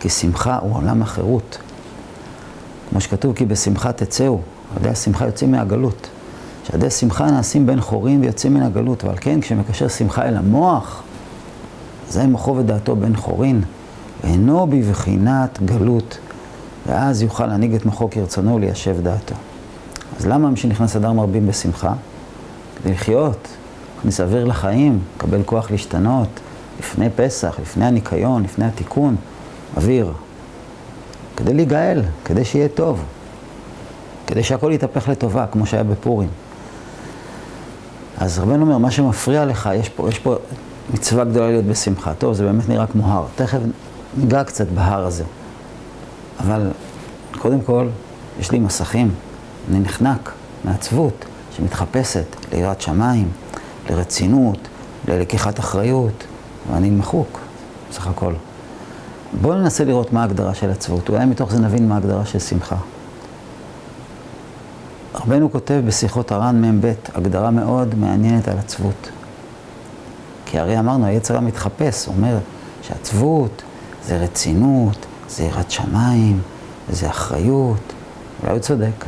כי 0.01 0.09
שמחה 0.09 0.59
הוא 0.59 0.77
עולם 0.77 1.03
החירות. 1.03 1.59
כמו 2.91 3.01
שכתוב, 3.01 3.37
כי 3.37 3.47
בשמחה 3.47 3.93
תצאו, 3.93 4.41
עדי 4.77 4.89
השמחה 4.89 5.27
יוצאים 5.27 5.53
מהגלות. 5.53 6.09
שעדי 6.65 6.91
שמחה 6.91 7.31
נעשים 7.31 7.67
בין 7.67 7.81
חורים 7.81 8.21
ויוצאים 8.21 8.55
מן 8.55 8.63
הגלות, 8.63 9.05
ועל 9.05 9.17
כן 9.21 9.41
כשמקשר 9.41 9.89
שמחה 9.89 10.29
אל 10.29 10.37
המוח, 10.37 11.03
זה 12.09 12.27
מוחו 12.27 12.57
ודעתו 12.57 12.97
בן 12.97 13.17
חורין, 13.17 13.63
ואינו 14.25 14.67
בבחינת 14.67 15.63
גלות, 15.63 16.19
ואז 16.87 17.23
יוכל 17.23 17.47
להנהיג 17.47 17.75
את 17.75 17.87
מוחו 17.87 18.11
כרצונו 18.11 18.55
וליישב 18.55 19.01
דעתו. 19.03 19.35
אז 20.19 20.27
למה 20.27 20.51
מי 20.51 20.57
שנכנס 20.57 20.97
אדר 20.97 21.13
מרבים 21.13 21.47
בשמחה? 21.47 21.93
כדי 22.77 22.93
לחיות, 22.93 23.49
להכניס 23.97 24.21
אוויר 24.21 24.45
לחיים, 24.45 24.99
לקבל 25.17 25.43
כוח 25.43 25.71
להשתנות, 25.71 26.29
לפני 26.79 27.09
פסח, 27.17 27.57
לפני 27.63 27.85
הניקיון, 27.85 28.43
לפני 28.43 28.65
התיקון, 28.65 29.17
אוויר. 29.77 30.13
כדי 31.37 31.55
להיגאל, 31.55 32.03
כדי 32.25 32.45
שיהיה 32.45 32.69
טוב, 32.69 33.05
כדי 34.27 34.43
שהכל 34.43 34.71
יתהפך 34.73 35.09
לטובה, 35.09 35.47
כמו 35.47 35.67
שהיה 35.67 35.85
בפורים. 35.85 36.29
אז 38.19 38.39
רבנו 38.39 38.65
אומר, 38.65 38.79
מה 38.79 38.91
שמפריע 38.91 39.45
לך, 39.45 39.71
יש 39.75 39.89
פה, 39.89 40.09
יש 40.09 40.19
פה 40.19 40.37
מצווה 40.95 41.25
גדולה 41.25 41.47
להיות 41.47 41.65
בשמחה. 41.65 42.15
טוב, 42.15 42.35
זה 42.35 42.45
באמת 42.45 42.69
נראה 42.69 42.87
כמו 42.87 43.07
הר. 43.07 43.27
תכף 43.37 43.59
ניגע 44.17 44.45
קצת 44.45 44.67
בהר 44.69 45.07
הזה. 45.07 45.25
אבל 46.41 46.71
קודם 47.39 47.61
כל, 47.61 47.89
יש 48.41 48.51
לי 48.51 48.59
מסכים. 48.59 49.11
אני 49.71 49.81
נחנק 49.81 50.33
מעצבות 50.65 51.25
שמתחפשת 51.57 52.25
ליראת 52.53 52.81
שמיים, 52.81 53.29
לרצינות, 53.91 54.59
ללקיחת 55.09 55.59
אחריות, 55.59 56.25
ואני 56.73 56.91
מחוק, 56.91 57.41
בסך 57.91 58.07
הכל. 58.07 58.33
בואו 59.41 59.55
ננסה 59.55 59.85
לראות 59.85 60.13
מה 60.13 60.21
ההגדרה 60.23 60.55
של 60.55 60.71
עצבות. 60.71 61.09
אולי 61.09 61.25
מתוך 61.25 61.53
זה 61.53 61.59
נבין 61.59 61.89
מה 61.89 61.95
ההגדרה 61.95 62.27
של 62.27 62.39
שמחה. 62.39 62.77
רבנו 65.15 65.53
כותב 65.53 65.83
בשיחות 65.87 66.33
הר"ן 66.33 66.65
מ"ב, 66.65 66.93
הגדרה 67.15 67.51
מאוד 67.51 67.95
מעניינת 67.95 68.49
על 68.49 68.59
עצבות. 68.59 69.11
כי 70.47 70.59
הרי 70.59 70.79
אמרנו, 70.79 71.07
היצר 71.07 71.37
המתחפש 71.37 72.09
אומר 72.09 72.39
שעצבות 72.83 73.63
זה 74.05 74.17
רצינות, 74.17 75.07
זה 75.29 75.45
יראת 75.45 75.71
שמיים, 75.71 76.41
זה 76.91 77.11
אחריות. 77.11 77.93
אולי 78.43 78.53
הוא 78.53 78.61
צודק. 78.61 79.05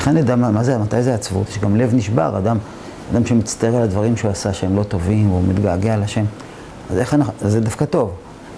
איך 0.00 0.08
אני 0.08 0.20
יודע 0.20 0.36
מה, 0.36 0.64
זה, 0.64 0.78
מתי 0.78 1.02
זה 1.02 1.14
עצבות? 1.14 1.48
יש 1.48 1.58
גם 1.58 1.76
לב 1.76 1.94
נשבר, 1.94 2.38
אדם, 2.38 2.58
אדם 3.12 3.26
שמצטער 3.26 3.76
על 3.76 3.82
הדברים 3.82 4.16
שהוא 4.16 4.30
עשה 4.30 4.52
שהם 4.52 4.76
לא 4.76 4.82
טובים, 4.82 5.30
והוא 5.30 5.42
מתגעגע 5.48 5.96
לשם. 5.96 6.24
אז 6.90 6.98
איך 6.98 7.14
אנחנו, 7.14 7.32
אז 7.42 7.52
זה 7.52 7.60
דווקא 7.60 7.84
טוב. 7.84 8.12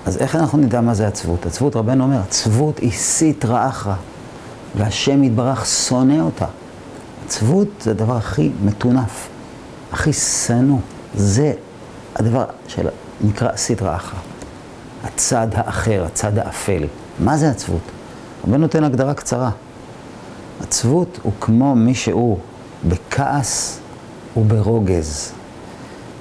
אז 0.07 0.17
איך 0.17 0.37
אנחנו 0.37 0.59
נדע 0.59 0.81
מה 0.81 0.95
זה 0.95 1.07
עצבות? 1.07 1.47
עצבות, 1.47 1.77
רבנו 1.77 2.05
אומר, 2.05 2.21
עצבות 2.21 2.79
היא 2.79 2.91
סיטרא 2.91 3.69
אחרא, 3.69 3.95
והשם 4.77 5.25
יתברך 5.25 5.67
שונא 5.67 6.21
אותה. 6.21 6.47
עצבות 7.27 7.69
זה 7.81 7.91
הדבר 7.91 8.17
הכי 8.17 8.51
מטונף, 8.65 9.29
הכי 9.93 10.13
שנוא. 10.13 10.79
זה 11.15 11.53
הדבר 12.17 12.45
שנקרא 12.69 13.57
סדרה 13.57 13.97
אחת. 13.97 14.17
הצד 15.05 15.49
האחר, 15.55 16.05
הצד 16.07 16.39
האפל. 16.39 16.85
מה 17.19 17.37
זה 17.37 17.51
עצבות? 17.51 17.83
רבי 18.49 18.59
נותן 18.59 18.85
הגדרה 18.85 19.15
קצרה. 19.15 19.51
עצבות 20.63 21.19
הוא 21.23 21.33
כמו 21.41 21.75
מי 21.75 21.95
שהוא 21.95 22.39
בכעס 22.89 23.81
וברוגז. 24.37 25.33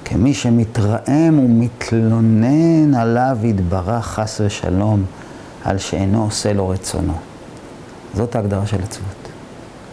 כמי 0.04 0.34
שמתרעם 0.34 1.38
ומתלונן 1.38 2.94
עליו 2.94 3.38
יתברך 3.42 4.06
חס 4.06 4.40
ושלום 4.44 5.04
על 5.64 5.78
שאינו 5.78 6.24
עושה 6.24 6.52
לו 6.52 6.68
רצונו. 6.68 7.12
זאת 8.14 8.36
ההגדרה 8.36 8.66
של 8.66 8.82
עצבות. 8.82 9.28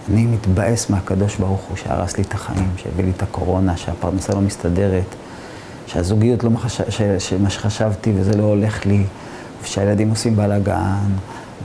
אני 0.09 0.25
מתבאס 0.25 0.89
מהקדוש 0.89 1.35
ברוך 1.35 1.61
הוא 1.69 1.77
שהרס 1.77 2.17
לי 2.17 2.23
את 2.23 2.33
החיים, 2.33 2.71
שהביא 2.77 3.03
לי 3.03 3.11
את 3.17 3.23
הקורונה, 3.23 3.77
שהפרנסה 3.77 4.33
לא 4.33 4.41
מסתדרת, 4.41 5.15
שהזוגיות 5.87 6.43
לא 6.43 6.49
מה 7.39 7.49
שחשבתי 7.49 8.13
וזה 8.15 8.37
לא 8.37 8.43
הולך 8.43 8.85
לי, 8.85 9.03
ושהילדים 9.63 10.09
עושים 10.09 10.35
בלאגן, 10.35 11.09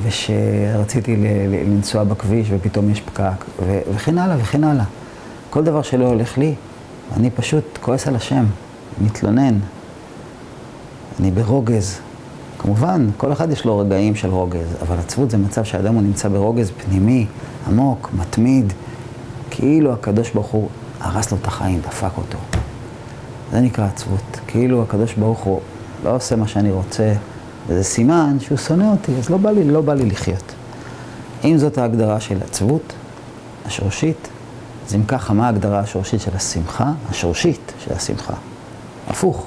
ושרציתי 0.02 1.16
לנסוע 1.66 2.04
בכביש 2.04 2.48
ופתאום 2.50 2.90
יש 2.90 3.00
פקק, 3.00 3.44
וכן 3.94 4.18
הלאה 4.18 4.36
וכן 4.40 4.64
הלאה. 4.64 4.84
כל 5.50 5.64
דבר 5.64 5.82
שלא 5.82 6.06
הולך 6.06 6.38
לי, 6.38 6.54
אני 7.16 7.30
פשוט 7.30 7.78
כועס 7.80 8.08
על 8.08 8.16
השם, 8.16 8.44
מתלונן. 9.00 9.58
אני 11.20 11.30
ברוגז. 11.30 11.98
כמובן, 12.58 13.08
כל 13.16 13.32
אחד 13.32 13.50
יש 13.50 13.64
לו 13.64 13.78
רגעים 13.78 14.14
של 14.14 14.28
רוגז, 14.30 14.76
אבל 14.82 14.96
עצבות 14.98 15.30
זה 15.30 15.38
מצב 15.38 15.64
שהאדם 15.64 15.94
הוא 15.94 16.02
נמצא 16.02 16.28
ברוגז 16.28 16.70
פנימי, 16.70 17.26
עמוק, 17.68 18.10
מתמיד, 18.18 18.72
כאילו 19.50 19.92
הקדוש 19.92 20.30
ברוך 20.30 20.46
הוא 20.46 20.68
הרס 21.00 21.32
לו 21.32 21.38
את 21.42 21.46
החיים, 21.46 21.80
דפק 21.80 22.18
אותו. 22.18 22.38
זה 23.52 23.60
נקרא 23.60 23.84
עצבות. 23.84 24.40
כאילו 24.46 24.82
הקדוש 24.82 25.14
ברוך 25.14 25.40
הוא 25.40 25.60
לא 26.04 26.16
עושה 26.16 26.36
מה 26.36 26.48
שאני 26.48 26.70
רוצה, 26.70 27.12
וזה 27.68 27.82
סימן 27.84 28.36
שהוא 28.40 28.58
שונא 28.58 28.90
אותי, 28.90 29.12
אז 29.18 29.30
לא 29.30 29.36
בא 29.36 29.50
לי, 29.50 29.64
לא 29.64 29.80
בא 29.80 29.94
לי 29.94 30.06
לחיות. 30.06 30.52
אם 31.44 31.58
זאת 31.58 31.78
ההגדרה 31.78 32.20
של 32.20 32.38
עצבות, 32.42 32.92
השורשית, 33.66 34.28
אז 34.88 34.94
אם 34.94 35.04
ככה, 35.04 35.32
מה 35.32 35.46
ההגדרה 35.46 35.78
השורשית 35.78 36.20
של 36.20 36.30
השמחה? 36.34 36.92
השורשית 37.10 37.72
של 37.84 37.92
השמחה. 37.94 38.34
הפוך. 39.08 39.46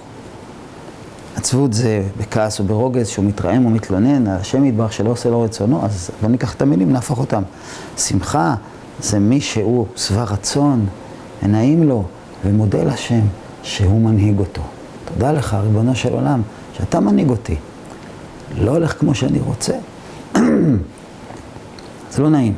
עצבות 1.35 1.73
זה 1.73 2.03
בכעס 2.17 2.59
וברוגז, 2.59 3.07
שהוא 3.07 3.25
מתרעם 3.25 3.65
ומתלונן 3.65 4.27
על 4.27 4.37
השם 4.37 4.65
יתברך 4.65 4.93
שלא 4.93 5.09
עושה 5.09 5.29
לו 5.29 5.41
רצונו, 5.41 5.85
אז 5.85 6.09
בוא 6.21 6.29
ניקח 6.29 6.53
את 6.53 6.61
המילים, 6.61 6.91
נהפוך 6.93 7.19
אותם. 7.19 7.43
שמחה 7.97 8.55
זה 8.99 9.19
מי 9.19 9.41
שהוא 9.41 9.85
שבע 9.95 10.23
רצון, 10.23 10.85
ונעים 11.43 11.83
לו, 11.83 12.03
ומודה 12.45 12.83
לשם 12.83 13.21
שהוא 13.63 14.01
מנהיג 14.01 14.39
אותו. 14.39 14.61
תודה 15.05 15.31
לך, 15.31 15.53
ריבונו 15.63 15.95
של 15.95 16.13
עולם, 16.13 16.41
שאתה 16.73 16.99
מנהיג 16.99 17.29
אותי. 17.29 17.55
לא 18.55 18.71
הולך 18.71 18.99
כמו 18.99 19.15
שאני 19.15 19.39
רוצה. 19.39 19.73
זה 22.11 22.21
לא 22.21 22.29
נעים. 22.29 22.53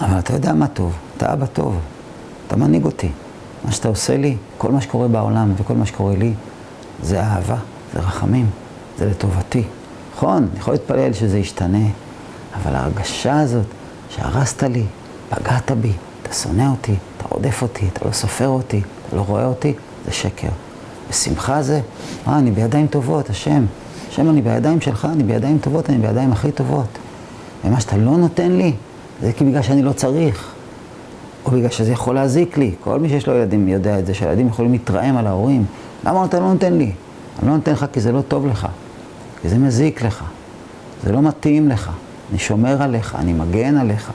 אבל 0.00 0.18
אתה 0.18 0.32
יודע 0.32 0.52
מה 0.52 0.66
טוב, 0.66 0.96
אתה 1.16 1.32
אבא 1.32 1.46
טוב, 1.46 1.80
אתה 2.46 2.56
מנהיג 2.56 2.84
אותי. 2.84 3.08
מה 3.64 3.72
שאתה 3.72 3.88
עושה 3.88 4.16
לי, 4.16 4.36
כל 4.58 4.72
מה 4.72 4.80
שקורה 4.80 5.08
בעולם 5.08 5.52
וכל 5.56 5.74
מה 5.74 5.86
שקורה 5.86 6.16
לי, 6.16 6.32
זה 7.02 7.20
אהבה, 7.20 7.56
זה 7.94 8.00
רחמים, 8.00 8.50
זה 8.98 9.10
לטובתי. 9.10 9.62
נכון, 10.16 10.48
אני 10.50 10.60
יכול 10.60 10.74
להתפלל 10.74 11.12
שזה 11.12 11.38
ישתנה, 11.38 11.86
אבל 12.54 12.74
ההרגשה 12.74 13.40
הזאת 13.40 13.66
שהרסת 14.10 14.62
לי, 14.62 14.84
פגעת 15.28 15.70
בי, 15.70 15.92
אתה 16.22 16.34
שונא 16.34 16.70
אותי, 16.70 16.94
אתה 17.16 17.24
רודף 17.28 17.62
אותי, 17.62 17.88
אתה 17.92 18.08
לא 18.08 18.12
סופר 18.12 18.48
אותי, 18.48 18.82
אתה 19.06 19.16
לא 19.16 19.20
רואה 19.20 19.46
אותי, 19.46 19.74
זה 20.06 20.12
שקר. 20.12 20.48
ושמחה 21.10 21.62
זה, 21.62 21.80
אה, 22.28 22.38
אני 22.38 22.50
בידיים 22.50 22.86
טובות, 22.86 23.30
השם. 23.30 23.64
השם, 24.16 24.30
אני 24.30 24.42
בידיים 24.42 24.80
שלך, 24.80 25.08
אני 25.12 25.22
בידיים 25.22 25.58
טובות, 25.58 25.90
אני 25.90 25.98
בידיים 25.98 26.32
הכי 26.32 26.52
טובות. 26.52 26.86
ומה 27.64 27.80
שאתה 27.80 27.96
לא 27.96 28.16
נותן 28.16 28.52
לי, 28.52 28.72
זה 29.22 29.32
כי 29.32 29.44
בגלל 29.44 29.62
שאני 29.62 29.82
לא 29.82 29.92
צריך. 29.92 30.52
או 31.44 31.50
בגלל 31.50 31.70
שזה 31.70 31.92
יכול 31.92 32.14
להזיק 32.14 32.58
לי. 32.58 32.74
כל 32.80 33.00
מי 33.00 33.08
שיש 33.08 33.26
לו 33.26 33.34
ילדים 33.34 33.68
יודע 33.68 33.98
את 33.98 34.06
זה, 34.06 34.14
שהילדים 34.14 34.48
יכולים 34.48 34.72
להתרעם 34.72 35.16
על 35.16 35.26
ההורים. 35.26 35.64
למה 36.04 36.24
אתה 36.24 36.40
לא 36.40 36.52
נותן 36.52 36.72
לי? 36.72 36.92
אני 37.38 37.48
לא 37.48 37.56
נותן 37.56 37.72
לך 37.72 37.86
כי 37.92 38.00
זה 38.00 38.12
לא 38.12 38.20
טוב 38.20 38.46
לך, 38.46 38.66
כי 39.42 39.48
זה 39.48 39.58
מזיק 39.58 40.02
לך, 40.02 40.24
זה 41.04 41.12
לא 41.12 41.22
מתאים 41.22 41.68
לך. 41.68 41.90
אני 42.30 42.38
שומר 42.38 42.82
עליך, 42.82 43.16
אני 43.18 43.32
מגן 43.32 43.76
עליך. 43.76 44.10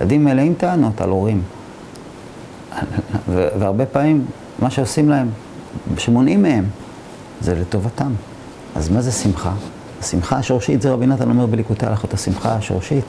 ילדים 0.00 0.24
מלאים 0.24 0.54
טענות 0.54 1.00
על 1.00 1.10
הורים. 1.10 1.42
והרבה 3.28 3.86
פעמים 3.86 4.24
מה 4.58 4.70
שעושים 4.70 5.08
להם, 5.08 5.28
שמונעים 5.98 6.42
מהם, 6.42 6.64
זה 7.40 7.54
לטובתם. 7.54 8.12
אז 8.74 8.88
מה 8.88 9.02
זה 9.02 9.12
שמחה? 9.12 9.52
השמחה 10.00 10.36
השורשית, 10.36 10.82
זה 10.82 10.90
רבי 10.92 11.06
נתן 11.06 11.30
אומר 11.30 11.46
בליקוטי 11.46 11.86
הלכות, 11.86 12.14
השמחה 12.14 12.54
השורשית, 12.54 13.04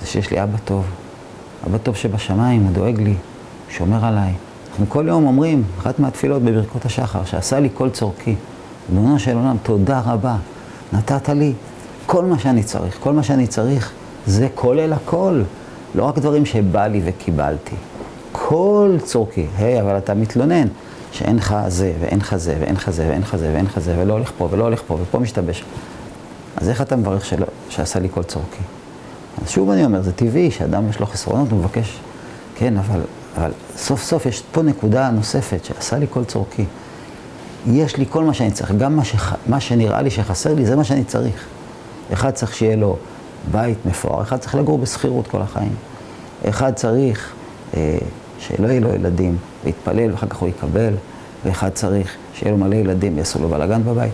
זה 0.00 0.06
שיש 0.06 0.30
לי 0.30 0.42
אבא 0.42 0.58
טוב. 0.64 0.84
אבא 1.66 1.78
טוב 1.78 1.96
שבשמיים, 1.96 2.62
הוא 2.62 2.72
דואג 2.72 3.00
לי, 3.00 3.14
שומר 3.68 4.04
עליי. 4.04 4.32
אנחנו 4.70 4.86
כל 4.88 5.04
יום 5.08 5.26
אומרים, 5.26 5.62
אחת 5.78 5.98
מהתפילות 5.98 6.42
בברכות 6.42 6.84
השחר, 6.84 7.24
שעשה 7.24 7.60
לי 7.60 7.68
כל 7.74 7.90
צורכי. 7.90 8.34
ריבונו 8.90 9.18
של 9.18 9.36
עולם, 9.36 9.56
תודה 9.62 10.00
רבה. 10.06 10.36
נתת 10.92 11.28
לי 11.28 11.52
כל 12.06 12.24
מה 12.24 12.38
שאני 12.38 12.62
צריך. 12.62 12.98
כל 13.00 13.12
מה 13.12 13.22
שאני 13.22 13.46
צריך 13.46 13.92
זה 14.26 14.48
כולל 14.54 14.92
הכל. 14.92 15.42
לא 15.94 16.04
רק 16.04 16.18
דברים 16.18 16.46
שבא 16.46 16.86
לי 16.86 17.00
וקיבלתי. 17.04 17.76
כל 18.32 18.96
צורכי. 19.04 19.46
היי, 19.58 19.78
hey, 19.78 19.82
אבל 19.82 19.98
אתה 19.98 20.14
מתלונן 20.14 20.66
שאין 21.12 21.36
לך 21.36 21.56
זה, 21.68 21.92
ואין 22.00 22.18
לך 22.18 22.36
זה, 22.36 22.56
ואין 22.60 22.74
לך 22.74 22.90
זה, 22.90 23.06
ואין 23.08 23.22
לך 23.22 23.36
זה, 23.36 23.50
ואין 23.52 23.64
לך 23.64 23.78
זה, 23.78 23.94
ולא 23.98 24.12
הולך 24.12 24.32
פה, 24.38 24.48
ולא 24.50 24.64
הולך 24.64 24.82
פה, 24.86 24.98
ופה 25.02 25.18
משתבש. 25.18 25.64
אז 26.56 26.68
איך 26.68 26.82
אתה 26.82 26.96
מברך 26.96 27.24
שלא, 27.24 27.46
שעשה 27.68 27.98
לי 27.98 28.08
כל 28.10 28.22
צורכי? 28.22 28.62
אז 29.42 29.50
שוב 29.50 29.70
אני 29.70 29.84
אומר, 29.84 30.02
זה 30.02 30.12
טבעי 30.12 30.50
שאדם 30.50 30.88
יש 30.88 31.00
לו 31.00 31.06
חסרונות, 31.06 31.50
הוא 31.50 31.58
מבקש, 31.58 31.98
כן, 32.56 32.76
אבל, 32.76 33.00
אבל 33.36 33.50
סוף 33.76 34.02
סוף 34.02 34.26
יש 34.26 34.42
פה 34.52 34.62
נקודה 34.62 35.10
נוספת 35.10 35.64
שעשה 35.64 35.98
לי 35.98 36.06
כל 36.10 36.24
צורכי. 36.24 36.64
יש 37.66 37.96
לי 37.96 38.04
כל 38.10 38.24
מה 38.24 38.34
שאני 38.34 38.50
צריך, 38.50 38.72
גם 38.72 38.96
מה, 38.96 39.04
שח, 39.04 39.34
מה 39.46 39.60
שנראה 39.60 40.02
לי 40.02 40.10
שחסר 40.10 40.54
לי, 40.54 40.66
זה 40.66 40.76
מה 40.76 40.84
שאני 40.84 41.04
צריך. 41.04 41.46
אחד 42.12 42.30
צריך 42.30 42.54
שיהיה 42.54 42.76
לו 42.76 42.96
בית 43.50 43.86
מפואר, 43.86 44.22
אחד 44.22 44.36
צריך 44.36 44.54
לגור 44.54 44.78
בשכירות 44.78 45.26
כל 45.26 45.42
החיים. 45.42 45.74
אחד 46.48 46.74
צריך 46.74 47.32
אה, 47.74 47.98
שלא 48.38 48.68
יהיו 48.68 48.80
לו 48.80 48.94
ילדים, 48.94 49.36
ויתפלל 49.64 50.10
ואחר 50.10 50.26
כך 50.26 50.36
הוא 50.36 50.48
יקבל, 50.48 50.94
ואחד 51.44 51.68
צריך 51.68 52.16
שיהיה 52.34 52.52
לו 52.52 52.58
מלא 52.58 52.74
ילדים 52.74 53.16
ויעשו 53.16 53.38
לו 53.38 53.48
בלאגן 53.48 53.82
בבית. 53.84 54.12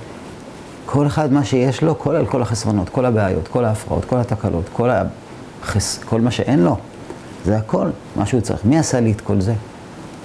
כל 0.87 1.07
אחד 1.07 1.33
מה 1.33 1.45
שיש 1.45 1.83
לו, 1.83 1.99
כולל 1.99 2.27
כל 2.27 2.43
החסרונות, 2.43 2.89
כל 2.89 3.05
הבעיות, 3.05 3.49
כל 3.49 3.65
ההפרעות, 3.65 4.05
כל 4.05 4.17
התקלות, 4.17 4.65
כל, 4.73 4.91
החס... 5.63 5.99
כל 6.05 6.21
מה 6.21 6.31
שאין 6.31 6.63
לו, 6.63 6.77
זה 7.45 7.57
הכל 7.57 7.87
מה 8.17 8.27
שהוא 8.27 8.41
צריך. 8.41 8.65
מי 8.65 8.79
עשה 8.79 9.01
לי 9.01 9.13
את 9.13 9.21
כל 9.21 9.41
זה? 9.41 9.55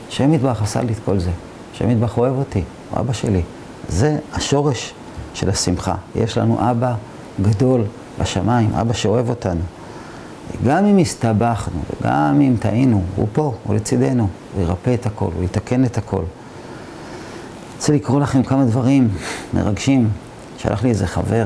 השם 0.09 0.33
יתברך 0.33 0.61
עשה 0.61 0.81
לי 0.81 0.93
את 0.93 0.99
כל 1.05 1.19
זה. 1.19 1.31
השם 1.73 1.89
יתברך 1.89 2.17
אוהב 2.17 2.37
אותי, 2.37 2.63
הוא 2.89 2.99
אבא 2.99 3.13
שלי. 3.13 3.41
זה 3.89 4.17
השורש 4.33 4.93
של 5.33 5.49
השמחה. 5.49 5.95
יש 6.15 6.37
לנו 6.37 6.71
אבא 6.71 6.93
גדול 7.41 7.81
בשמיים, 8.21 8.69
אבא 8.73 8.93
שאוהב 8.93 9.29
אותנו. 9.29 9.61
גם 10.65 10.85
אם 10.85 10.97
הסתבכנו, 10.97 11.81
וגם 12.01 12.41
אם 12.41 12.55
טעינו, 12.59 13.03
הוא 13.15 13.27
פה, 13.33 13.53
הוא 13.63 13.75
לצידנו, 13.75 14.27
הוא 14.53 14.63
ירפא 14.63 14.93
את 14.93 15.05
הכל, 15.05 15.29
הוא 15.35 15.43
יתקן 15.43 15.85
את 15.85 15.97
הכל. 15.97 16.17
אני 16.17 17.77
רוצה 17.77 17.93
לקרוא 17.93 18.19
לכם 18.19 18.43
כמה 18.43 18.65
דברים 18.65 19.09
מרגשים. 19.53 20.09
שלח 20.57 20.83
לי 20.83 20.89
איזה 20.89 21.07
חבר, 21.07 21.45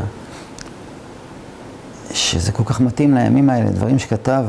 שזה 2.13 2.51
כל 2.51 2.63
כך 2.65 2.81
מתאים 2.81 3.13
לימים 3.13 3.49
האלה, 3.49 3.69
דברים 3.69 3.99
שכתב 3.99 4.45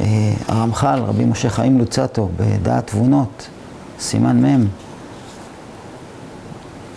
אה, 0.00 0.32
הרמח"ל, 0.48 0.98
רבי 1.06 1.24
משה 1.24 1.50
חיים 1.50 1.78
לוצטו, 1.78 2.28
בדעת 2.36 2.86
תבונות, 2.86 3.48
סימן 4.00 4.46
מ', 4.46 4.66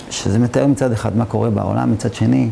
שזה 0.10 0.40
מתאר 0.40 0.68
מצד 0.68 0.92
אחד 0.92 1.18
מה 1.18 1.26
קורה 1.26 1.50
בעולם, 1.50 1.92
מצד 1.92 2.14
שני, 2.14 2.50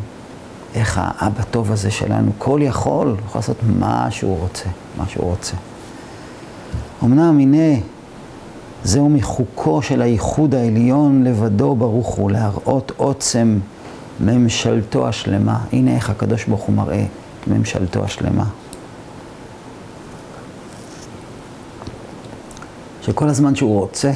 איך 0.78 1.02
האבא 1.04 1.44
טוב 1.44 1.72
הזה 1.72 1.92
שלנו, 1.92 2.32
כל 2.38 2.60
יכול, 2.63 3.16
יכול 3.26 3.40
לעשות 3.40 3.58
מה 3.80 4.08
שהוא 4.10 4.38
רוצה, 4.40 4.66
מה 4.98 5.08
שהוא 5.08 5.26
רוצה. 5.26 5.56
אמנם 7.04 7.40
הנה, 7.40 7.80
זהו 8.84 9.10
מחוקו 9.10 9.82
של 9.82 10.02
הייחוד 10.02 10.56
העליון 10.56 11.24
לבדו 11.24 11.76
ברוך 11.76 12.08
הוא, 12.08 12.32
להראות 12.32 12.92
עוצם 12.98 13.60
ממשלתו 14.20 15.08
השלמה. 15.08 15.60
הנה 15.72 15.96
איך 15.96 16.10
הקדוש 16.10 16.46
ברוך 16.46 16.62
הוא 16.62 16.76
מראה 16.76 17.06
ממשלתו 17.48 18.04
השלמה. 18.04 18.46
שכל 23.02 23.30
הזמן 23.30 23.56
שהוא 23.56 23.80
רוצה, 23.80 24.12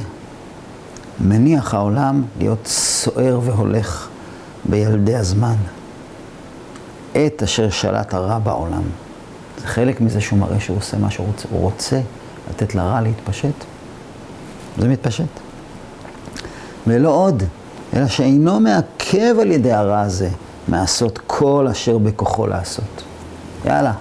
מניח 1.19 1.73
העולם 1.73 2.23
להיות 2.37 2.67
סוער 2.67 3.39
והולך 3.43 4.07
בילדי 4.65 5.15
הזמן. 5.15 5.55
עת 7.15 7.43
אשר 7.43 7.69
שלט 7.69 8.13
הרע 8.13 8.39
בעולם. 8.39 8.83
זה 9.61 9.67
חלק 9.67 10.01
מזה 10.01 10.21
שהוא 10.21 10.39
מראה 10.39 10.59
שהוא 10.59 10.77
עושה 10.77 10.97
מה 10.97 11.11
שהוא 11.11 11.27
רוצה. 11.27 11.47
הוא 11.51 11.61
רוצה 11.61 12.01
לתת 12.49 12.75
לרע 12.75 13.01
להתפשט. 13.01 13.65
זה 14.77 14.87
מתפשט. 14.87 15.25
ולא 16.87 17.09
עוד, 17.09 17.43
אלא 17.93 18.07
שאינו 18.07 18.59
מעכב 18.59 19.35
על 19.41 19.51
ידי 19.51 19.71
הרע 19.71 19.99
הזה 19.99 20.29
מעשות 20.67 21.19
כל 21.27 21.67
אשר 21.71 21.97
בכוחו 21.97 22.47
לעשות. 22.47 23.03
יאללה. 23.65 23.93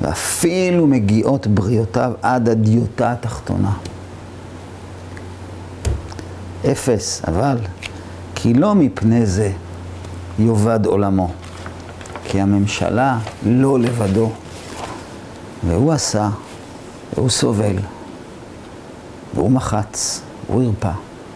ואפילו 0.00 0.86
מגיעות 0.86 1.46
בריאותיו 1.46 2.12
עד 2.22 2.48
הדיוטה 2.48 3.12
התחתונה. 3.12 3.72
אפס, 6.72 7.22
אבל 7.28 7.58
כי 8.34 8.54
לא 8.54 8.74
מפני 8.74 9.26
זה 9.26 9.52
יאבד 10.38 10.86
עולמו. 10.86 11.30
כי 12.28 12.40
הממשלה 12.40 13.18
לא 13.46 13.78
לבדו, 13.78 14.30
והוא 15.66 15.92
עשה, 15.92 16.28
והוא 17.14 17.30
סובל, 17.30 17.76
והוא 19.34 19.50
מחץ, 19.50 20.20
והוא 20.50 20.62
הרפא, 20.62 20.90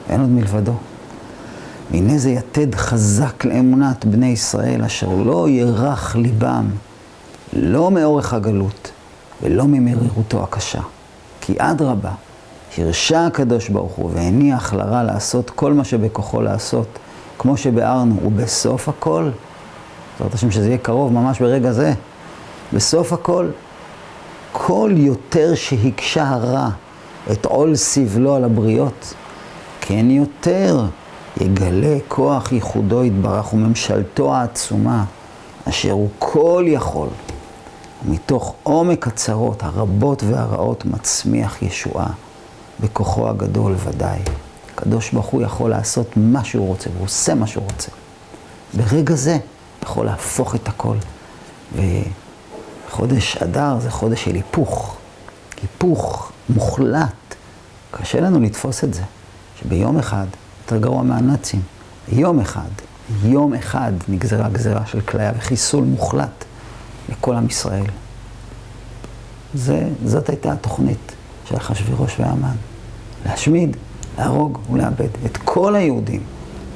אין 0.08 0.20
עוד 0.20 0.30
מלבדו. 0.30 0.72
הנה 1.90 2.18
זה 2.18 2.30
יתד 2.30 2.74
חזק 2.74 3.44
לאמונת 3.44 4.04
בני 4.04 4.26
ישראל, 4.26 4.84
אשר 4.84 5.08
לא 5.24 5.48
ירח 5.48 6.16
ליבם, 6.16 6.70
לא 7.52 7.90
מאורך 7.90 8.32
הגלות, 8.32 8.90
ולא 9.42 9.64
ממרירותו 9.66 10.42
הקשה. 10.42 10.80
כי 11.40 11.54
אדרבה, 11.58 12.12
הרשה 12.78 13.26
הקדוש 13.26 13.68
ברוך 13.68 13.92
הוא 13.92 14.10
והניח 14.14 14.74
לרע 14.74 15.02
לעשות 15.02 15.50
כל 15.50 15.72
מה 15.72 15.84
שבכוחו 15.84 16.40
לעשות, 16.40 16.98
כמו 17.38 17.56
שביארנו, 17.56 18.16
ובסוף 18.24 18.88
הכל, 18.88 19.30
בעזרת 20.18 20.34
השם 20.34 20.50
שזה 20.50 20.66
יהיה 20.66 20.78
קרוב 20.78 21.12
ממש 21.12 21.40
ברגע 21.40 21.72
זה. 21.72 21.92
בסוף 22.72 23.12
הכל, 23.12 23.48
כל 24.52 24.90
יותר 24.96 25.54
שהקשה 25.54 26.28
הרע 26.28 26.68
את 27.32 27.44
עול 27.44 27.76
סבלו 27.76 28.34
על 28.34 28.44
הבריות, 28.44 29.14
כן 29.80 30.10
יותר 30.10 30.84
יגלה 31.40 31.96
כוח 32.08 32.52
ייחודו 32.52 33.04
יתברך 33.04 33.54
וממשלתו 33.54 34.34
העצומה, 34.34 35.04
אשר 35.68 35.90
הוא 35.90 36.08
כל 36.18 36.64
יכול, 36.66 37.08
ומתוך 38.06 38.54
עומק 38.62 39.06
הצרות 39.06 39.62
הרבות 39.62 40.22
והרעות 40.22 40.84
מצמיח 40.84 41.62
ישועה, 41.62 42.08
בכוחו 42.80 43.28
הגדול 43.28 43.74
ודאי. 43.84 44.18
הקדוש 44.74 45.10
ברוך 45.10 45.26
הוא 45.26 45.42
יכול 45.42 45.70
לעשות 45.70 46.06
מה 46.16 46.44
שהוא 46.44 46.66
רוצה, 46.66 46.90
והוא 46.90 47.04
עושה 47.04 47.34
מה 47.34 47.46
שהוא 47.46 47.64
רוצה. 47.64 47.90
ברגע 48.74 49.14
זה, 49.14 49.38
יכול 49.82 50.06
להפוך 50.06 50.54
את 50.54 50.68
הכל. 50.68 50.96
וחודש 52.88 53.36
אדר 53.36 53.78
זה 53.80 53.90
חודש 53.90 54.24
של 54.24 54.34
היפוך, 54.34 54.96
היפוך 55.62 56.32
מוחלט. 56.48 57.12
קשה 57.90 58.20
לנו 58.20 58.40
לתפוס 58.40 58.84
את 58.84 58.94
זה, 58.94 59.02
שביום 59.60 59.98
אחד, 59.98 60.26
יותר 60.62 60.78
גרוע 60.78 61.02
מהנאצים, 61.02 61.60
יום 62.08 62.40
אחד, 62.40 62.68
יום 63.24 63.54
אחד 63.54 63.92
נגזרה 64.08 64.48
גזרה 64.48 64.86
של 64.86 65.00
כליה 65.00 65.32
וחיסול 65.38 65.84
מוחלט 65.84 66.44
לכל 67.08 67.34
עם 67.34 67.46
ישראל. 67.46 67.90
זה, 69.54 69.88
זאת 70.04 70.28
הייתה 70.28 70.52
התוכנית 70.52 71.12
של 71.48 71.56
אחשוורוש 71.56 72.16
והמן. 72.20 72.56
להשמיד, 73.26 73.76
להרוג 74.18 74.58
ולאבד 74.72 75.08
את 75.26 75.36
כל 75.36 75.74
היהודים, 75.74 76.22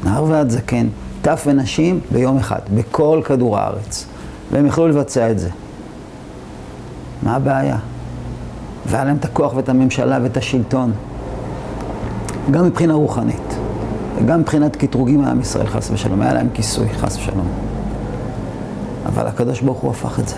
נער 0.05 0.25
ועד 0.25 0.51
זקן, 0.51 0.89
טף 1.27 1.45
ונשים 1.47 2.01
ביום 2.13 2.37
אחד, 2.37 2.59
בכל 2.75 3.21
כדור 3.25 3.59
הארץ. 3.59 4.07
והם 4.53 4.67
יכלו 4.67 4.89
לבצע 4.89 5.31
את 5.31 5.39
זה. 5.39 5.49
מה 7.23 7.37
הבעיה? 7.37 7.79
והיה 8.87 9.05
להם 9.05 9.17
את 9.17 9.25
הכוח 9.25 9.55
ואת 9.55 9.69
הממשלה 9.69 10.19
ואת 10.23 10.37
השלטון. 10.37 10.93
גם 12.51 12.65
מבחינה 12.65 12.95
רוחנית, 12.95 13.57
וגם 14.17 14.41
מבחינת 14.41 14.77
קטרוגים 14.77 15.21
מעם 15.21 15.41
ישראל, 15.41 15.67
חס 15.67 15.91
ושלום. 15.91 16.21
היה 16.23 16.35
להם 16.35 16.49
כיסוי, 16.55 16.89
חס 16.89 17.17
ושלום. 17.17 17.49
אבל 19.07 19.27
הקדוש 19.27 19.61
ברוך 19.61 19.79
הוא 19.79 19.91
הפך 19.91 20.21
את 20.21 20.29
זה. 20.29 20.37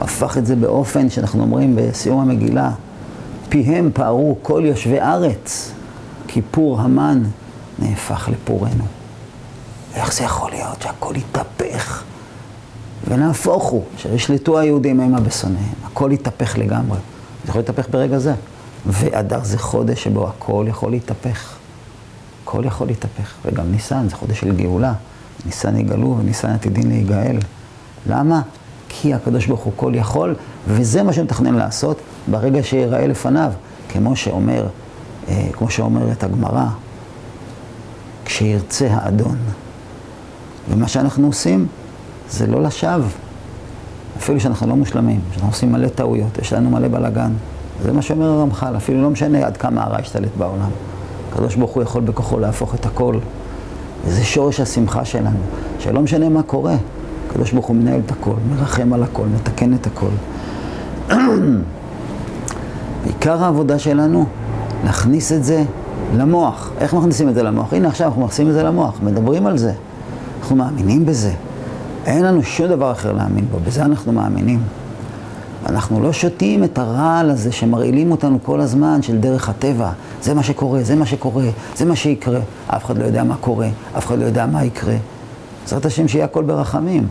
הפך 0.00 0.38
את 0.38 0.46
זה 0.46 0.56
באופן 0.56 1.10
שאנחנו 1.10 1.42
אומרים 1.42 1.76
בסיום 1.76 2.20
המגילה, 2.20 2.70
פיהם 3.48 3.90
פערו 3.94 4.36
כל 4.42 4.62
יושבי 4.64 5.00
ארץ, 5.00 5.72
כיפור 6.26 6.80
המן 6.80 7.22
נהפך 7.78 8.28
לפורנו. 8.32 8.97
איך 9.94 10.12
זה 10.12 10.24
יכול 10.24 10.50
להיות 10.50 10.82
שהכל 10.82 11.14
יתהפך? 11.16 12.02
ונהפוך 13.08 13.64
הוא, 13.64 13.84
שישלטו 13.96 14.58
היהודים 14.58 15.00
המה 15.00 15.20
בשונאיהם. 15.20 15.74
הכל 15.84 16.10
יתהפך 16.12 16.58
לגמרי. 16.58 16.98
זה 17.44 17.48
יכול 17.48 17.60
להתהפך 17.60 17.88
ברגע 17.90 18.18
זה. 18.18 18.34
ואדר 18.86 19.44
זה 19.44 19.58
חודש 19.58 20.04
שבו 20.04 20.28
הכל 20.28 20.66
יכול 20.68 20.90
להתהפך. 20.90 21.54
הכל 22.42 22.64
יכול 22.64 22.86
להתהפך. 22.86 23.34
וגם 23.44 23.72
ניסן 23.72 24.08
זה 24.08 24.16
חודש 24.16 24.40
של 24.40 24.56
גאולה. 24.56 24.92
ניסן 25.46 25.76
יגאלו 25.76 26.16
וניסן 26.20 26.50
עתידין 26.50 26.88
להיגאל. 26.88 27.38
למה? 28.06 28.40
כי 28.88 29.14
הקדוש 29.14 29.46
ברוך 29.46 29.60
הוא 29.60 29.72
כל 29.76 29.92
יכול, 29.94 30.34
וזה 30.68 31.02
מה 31.02 31.12
שמתכנן 31.12 31.54
לעשות 31.54 32.00
ברגע 32.30 32.62
שיראה 32.62 33.06
לפניו. 33.06 33.52
כמו 33.88 34.16
שאומר, 34.16 34.66
אה, 35.28 35.48
כמו 35.52 35.70
שאומרת 35.70 36.24
הגמרא, 36.24 36.66
כשירצה 38.24 38.88
האדון. 38.90 39.36
ומה 40.68 40.88
שאנחנו 40.88 41.26
עושים 41.26 41.66
זה 42.30 42.46
לא 42.46 42.62
לשווא. 42.62 43.08
אפילו 44.18 44.40
שאנחנו 44.40 44.66
לא 44.66 44.76
מושלמים, 44.76 45.20
שאנחנו 45.30 45.48
עושים 45.48 45.72
מלא 45.72 45.88
טעויות, 45.88 46.38
יש 46.38 46.52
לנו 46.52 46.70
מלא 46.70 46.88
בלאגן. 46.88 47.32
זה 47.82 47.92
מה 47.92 48.02
שאומר 48.02 48.26
הרמח"ל, 48.26 48.76
אפילו 48.76 49.02
לא 49.02 49.10
משנה 49.10 49.46
עד 49.46 49.56
כמה 49.56 49.84
הרע 49.84 50.00
ישתלט 50.00 50.36
בעולם. 50.38 50.70
הקדוש 51.32 51.56
ברוך 51.56 51.70
הוא 51.70 51.82
יכול 51.82 52.02
בכוחו 52.02 52.38
להפוך 52.38 52.74
את 52.74 52.86
הכל. 52.86 53.14
וזה 54.04 54.24
שורש 54.24 54.60
השמחה 54.60 55.04
שלנו, 55.04 55.38
שלא 55.78 56.00
משנה 56.00 56.28
מה 56.28 56.42
קורה, 56.42 56.76
הקדוש 57.28 57.52
ברוך 57.52 57.66
הוא 57.66 57.76
מנהל 57.76 58.00
את 58.06 58.10
הכל, 58.10 58.34
מרחם 58.50 58.92
על 58.92 59.02
הכל, 59.02 59.26
מתקן 59.34 59.74
את 59.74 59.86
הכל. 59.86 60.10
עיקר 63.06 63.44
העבודה 63.44 63.78
שלנו, 63.78 64.26
להכניס 64.84 65.32
את 65.32 65.44
זה 65.44 65.64
למוח. 66.16 66.70
איך 66.80 66.94
מכניסים 66.94 67.28
את 67.28 67.34
זה 67.34 67.42
למוח? 67.42 67.72
הנה 67.72 67.88
עכשיו 67.88 68.06
אנחנו 68.06 68.22
מכניסים 68.22 68.48
את 68.48 68.52
זה 68.52 68.62
למוח, 68.62 68.98
מדברים 69.02 69.46
על 69.46 69.58
זה. 69.58 69.72
אנחנו 70.48 70.64
מאמינים 70.64 71.06
בזה. 71.06 71.32
אין 72.06 72.24
לנו 72.24 72.42
שום 72.42 72.66
דבר 72.66 72.92
אחר 72.92 73.12
להאמין 73.12 73.44
בו, 73.50 73.58
בזה 73.66 73.82
אנחנו 73.82 74.12
מאמינים. 74.12 74.62
אנחנו 75.66 76.02
לא 76.02 76.12
שותים 76.12 76.64
את 76.64 76.78
הרעל 76.78 77.30
הזה 77.30 77.52
שמרעילים 77.52 78.10
אותנו 78.10 78.38
כל 78.42 78.60
הזמן 78.60 79.02
של 79.02 79.18
דרך 79.18 79.48
הטבע. 79.48 79.90
זה 80.22 80.34
מה 80.34 80.42
שקורה, 80.42 80.82
זה 80.82 80.96
מה 80.96 81.06
שקורה, 81.06 81.44
זה 81.76 81.84
מה 81.84 81.96
שיקרה. 81.96 82.40
אף 82.66 82.84
אחד 82.84 82.98
לא 82.98 83.04
יודע 83.04 83.24
מה 83.24 83.36
קורה, 83.36 83.68
אף 83.98 84.06
אחד 84.06 84.18
לא 84.18 84.24
יודע 84.24 84.46
מה 84.46 84.64
יקרה. 84.64 84.96
בעזרת 85.62 85.86
השם 85.86 86.08
שיהיה 86.08 86.24
הכל 86.24 86.42
ברחמים. 86.42 87.06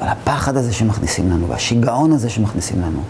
אבל 0.00 0.08
הפחד 0.08 0.56
הזה 0.56 0.72
שמכניסים 0.72 1.30
לנו, 1.30 1.48
והשיגעון 1.48 2.12
הזה 2.12 2.30
שמכניסים 2.30 2.82
לנו, 2.82 3.00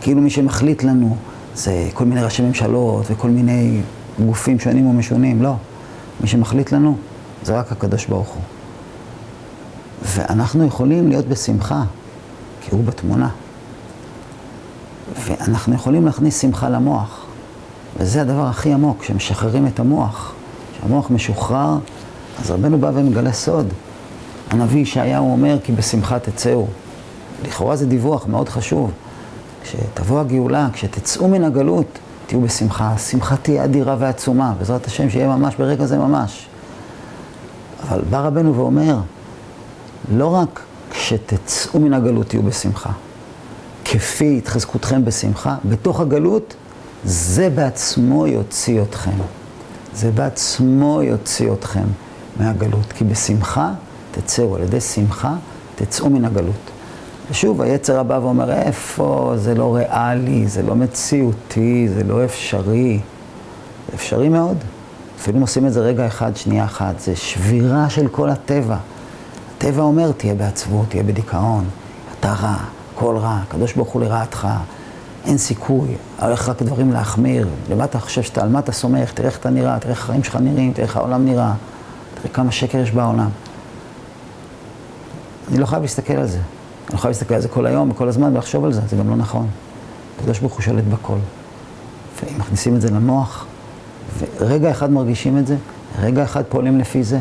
כאילו 0.00 0.20
מי 0.20 0.30
שמחליט 0.30 0.84
לנו 0.84 1.16
זה 1.54 1.88
כל 1.94 2.04
מיני 2.04 2.22
ראשי 2.22 2.42
ממשלות 2.42 3.04
וכל 3.10 3.28
מיני 3.28 3.80
גופים 4.26 4.60
שונים 4.60 4.86
ומשונים, 4.86 5.42
לא. 5.42 5.54
מי 6.20 6.28
שמחליט 6.28 6.72
לנו 6.72 6.96
זה 7.44 7.58
רק 7.58 7.72
הקדוש 7.72 8.06
ברוך 8.06 8.28
הוא. 8.28 8.42
ואנחנו 10.02 10.66
יכולים 10.66 11.08
להיות 11.08 11.26
בשמחה, 11.26 11.82
כי 12.60 12.70
הוא 12.70 12.84
בתמונה. 12.84 13.28
ואנחנו 15.24 15.74
יכולים 15.74 16.06
להכניס 16.06 16.40
שמחה 16.40 16.68
למוח. 16.68 17.26
וזה 17.96 18.22
הדבר 18.22 18.46
הכי 18.46 18.72
עמוק, 18.72 19.00
כשמשחררים 19.00 19.66
את 19.66 19.80
המוח. 19.80 20.32
כשהמוח 20.72 21.10
משוחרר, 21.10 21.78
אז 22.40 22.50
רבנו 22.50 22.78
בא 22.78 22.90
ומגלה 22.94 23.32
סוד. 23.32 23.66
הנביא 24.50 24.80
ישעיהו 24.80 25.32
אומר 25.32 25.58
כי 25.64 25.72
בשמחה 25.72 26.18
תצאו. 26.18 26.66
לכאורה 27.44 27.76
זה 27.76 27.86
דיווח 27.86 28.26
מאוד 28.26 28.48
חשוב. 28.48 28.90
כשתבוא 29.62 30.20
הגאולה, 30.20 30.68
כשתצאו 30.72 31.28
מן 31.28 31.44
הגלות, 31.44 31.98
תהיו 32.26 32.40
בשמחה. 32.40 32.88
השמחה 32.88 33.36
תהיה 33.36 33.64
אדירה 33.64 33.96
ועצומה, 33.98 34.54
בעזרת 34.58 34.86
השם 34.86 35.10
שיהיה 35.10 35.28
ממש 35.28 35.54
ברגע 35.56 35.86
זה 35.86 35.98
ממש. 35.98 36.46
אבל 37.82 38.00
בא 38.10 38.20
רבנו 38.20 38.54
ואומר, 38.56 38.98
לא 40.14 40.34
רק 40.34 40.60
כשתצאו 40.90 41.80
מן 41.80 41.92
הגלות 41.92 42.28
תהיו 42.28 42.42
בשמחה, 42.42 42.90
כפי 43.84 44.38
התחזקותכם 44.38 45.04
בשמחה, 45.04 45.56
בתוך 45.64 46.00
הגלות 46.00 46.54
זה 47.04 47.50
בעצמו 47.50 48.26
יוציא 48.26 48.82
אתכם. 48.82 49.16
זה 49.94 50.10
בעצמו 50.10 51.02
יוציא 51.02 51.52
אתכם 51.52 51.84
מהגלות. 52.40 52.92
כי 52.92 53.04
בשמחה 53.04 53.72
תצאו, 54.10 54.56
על 54.56 54.62
ידי 54.62 54.80
שמחה 54.80 55.34
תצאו 55.74 56.10
מן 56.10 56.24
הגלות. 56.24 56.70
ושוב, 57.30 57.62
היצר 57.62 58.00
הבא 58.00 58.18
ואומר, 58.22 58.52
איפה, 58.52 59.32
זה 59.36 59.54
לא 59.54 59.74
ריאלי, 59.74 60.46
זה 60.46 60.62
לא 60.62 60.74
מציאותי, 60.74 61.88
זה 61.88 62.04
לא 62.04 62.24
אפשרי. 62.24 63.00
זה 63.88 63.94
אפשרי 63.94 64.28
מאוד. 64.28 64.56
אם 65.30 65.40
עושים 65.40 65.66
את 65.66 65.72
זה 65.72 65.80
רגע 65.80 66.06
אחד, 66.06 66.36
שנייה 66.36 66.64
אחת, 66.64 67.00
זה 67.00 67.16
שבירה 67.16 67.90
של 67.90 68.08
כל 68.08 68.30
הטבע. 68.30 68.76
הטבע 69.56 69.82
אומר, 69.82 70.12
תהיה 70.12 70.34
בעצבות, 70.34 70.86
תהיה 70.88 71.02
בדיכאון, 71.02 71.64
אתה 72.20 72.32
רע, 72.32 72.56
הכל 72.94 73.16
רע, 73.16 73.38
הקדוש 73.42 73.72
ברוך 73.72 73.88
הוא 73.88 74.02
לרעתך, 74.02 74.48
אין 75.24 75.38
סיכוי, 75.38 75.88
הולך 76.20 76.48
רק 76.48 76.62
דברים 76.62 76.92
להחמיר, 76.92 77.48
למה 77.70 77.84
אתה 77.84 77.98
חושב 77.98 78.22
שאתה, 78.22 78.42
על 78.42 78.48
מה 78.48 78.58
אתה 78.58 78.72
סומך, 78.72 79.12
תראה 79.12 79.28
איך 79.28 79.38
אתה 79.38 79.50
נראה, 79.50 79.78
תראה 79.78 79.90
איך 79.90 80.02
החיים 80.02 80.24
שלך 80.24 80.36
נראים, 80.36 80.72
תראה 80.72 80.86
איך 80.86 80.96
העולם 80.96 81.24
נראה, 81.24 81.52
תראה 82.14 82.34
כמה 82.34 82.52
שקר 82.52 82.78
יש 82.78 82.90
בעולם. 82.90 83.28
אני 85.48 85.58
לא 85.58 85.66
חייב 85.66 85.82
להסתכל 85.82 86.12
על 86.12 86.26
זה. 86.26 86.38
אני 86.38 86.94
לא 86.94 86.98
חייב 86.98 87.12
להסתכל 87.12 87.34
על 87.34 87.40
זה 87.40 87.48
כל 87.48 87.66
היום 87.66 87.90
וכל 87.90 88.08
הזמן 88.08 88.32
ולחשוב 88.32 88.64
על 88.64 88.72
זה, 88.72 88.80
זה 88.90 88.96
גם 88.96 89.10
לא 89.10 89.16
נכון. 89.16 89.46
הקדוש 90.18 90.38
ברוך 90.38 90.52
הוא 90.52 90.62
שולט 90.62 90.84
בכל. 90.84 91.18
ואם 92.22 92.38
מכניסים 92.38 92.76
את 92.76 92.80
זה 92.80 92.90
למוח, 92.90 93.46
ורגע 94.18 94.70
אחד 94.70 94.90
מרגישים 94.90 95.38
את 95.38 95.46
זה, 95.46 95.56
רגע 96.00 96.24
אחד 96.24 96.42
פועלים 96.48 96.78
לפי 96.78 97.02
זה, 97.02 97.18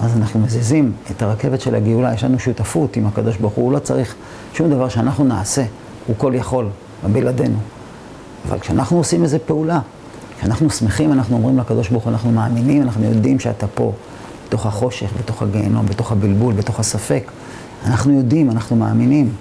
אז 0.00 0.16
אנחנו 0.16 0.40
מזיזים 0.40 0.92
את 1.10 1.22
הרכבת 1.22 1.60
של 1.60 1.74
הגאולה, 1.74 2.14
יש 2.14 2.24
לנו 2.24 2.38
שותפות 2.38 2.96
עם 2.96 3.06
הקדוש 3.06 3.36
ברוך 3.36 3.54
הוא, 3.54 3.64
הוא 3.64 3.72
לא 3.72 3.78
צריך 3.78 4.14
שום 4.54 4.70
דבר 4.70 4.88
שאנחנו 4.88 5.24
נעשה, 5.24 5.64
הוא 6.06 6.16
כל 6.18 6.32
יכול, 6.34 6.68
בלעדינו. 7.12 7.58
אבל 8.48 8.58
כשאנחנו 8.58 8.96
עושים 8.96 9.22
איזו 9.22 9.38
פעולה, 9.46 9.80
כשאנחנו 10.38 10.70
שמחים, 10.70 11.12
אנחנו 11.12 11.36
אומרים 11.36 11.58
לקדוש 11.58 11.88
ברוך 11.88 12.04
הוא, 12.04 12.12
אנחנו 12.12 12.32
מאמינים, 12.32 12.82
אנחנו 12.82 13.04
יודעים 13.04 13.40
שאתה 13.40 13.66
פה, 13.66 13.92
בתוך 14.46 14.66
החושך, 14.66 15.10
בתוך 15.18 15.42
הגיהנום, 15.42 15.86
בתוך 15.86 16.12
הבלבול, 16.12 16.54
בתוך 16.54 16.80
הספק. 16.80 17.30
אנחנו 17.86 18.12
יודעים, 18.12 18.50
אנחנו 18.50 18.76
מאמינים. 18.76 19.32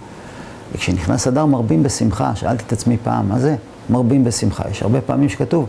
וכשנכנס 0.73 1.27
אדר 1.27 1.45
מרבים 1.45 1.83
בשמחה, 1.83 2.35
שאלתי 2.35 2.63
את 2.67 2.73
עצמי 2.73 2.97
פעם, 3.03 3.29
מה 3.29 3.39
זה 3.39 3.55
מרבים 3.89 4.23
בשמחה? 4.23 4.63
יש 4.71 4.81
הרבה 4.81 5.01
פעמים 5.01 5.29
שכתוב, 5.29 5.65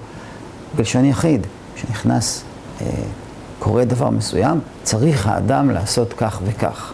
בלשון 0.76 1.04
יחיד, 1.04 1.46
כשנכנס, 1.74 2.44
אה, 2.80 2.86
קורה 3.58 3.84
דבר 3.84 4.10
מסוים, 4.10 4.60
צריך 4.82 5.26
האדם 5.26 5.70
לעשות 5.70 6.12
כך 6.12 6.40
וכך. 6.44 6.92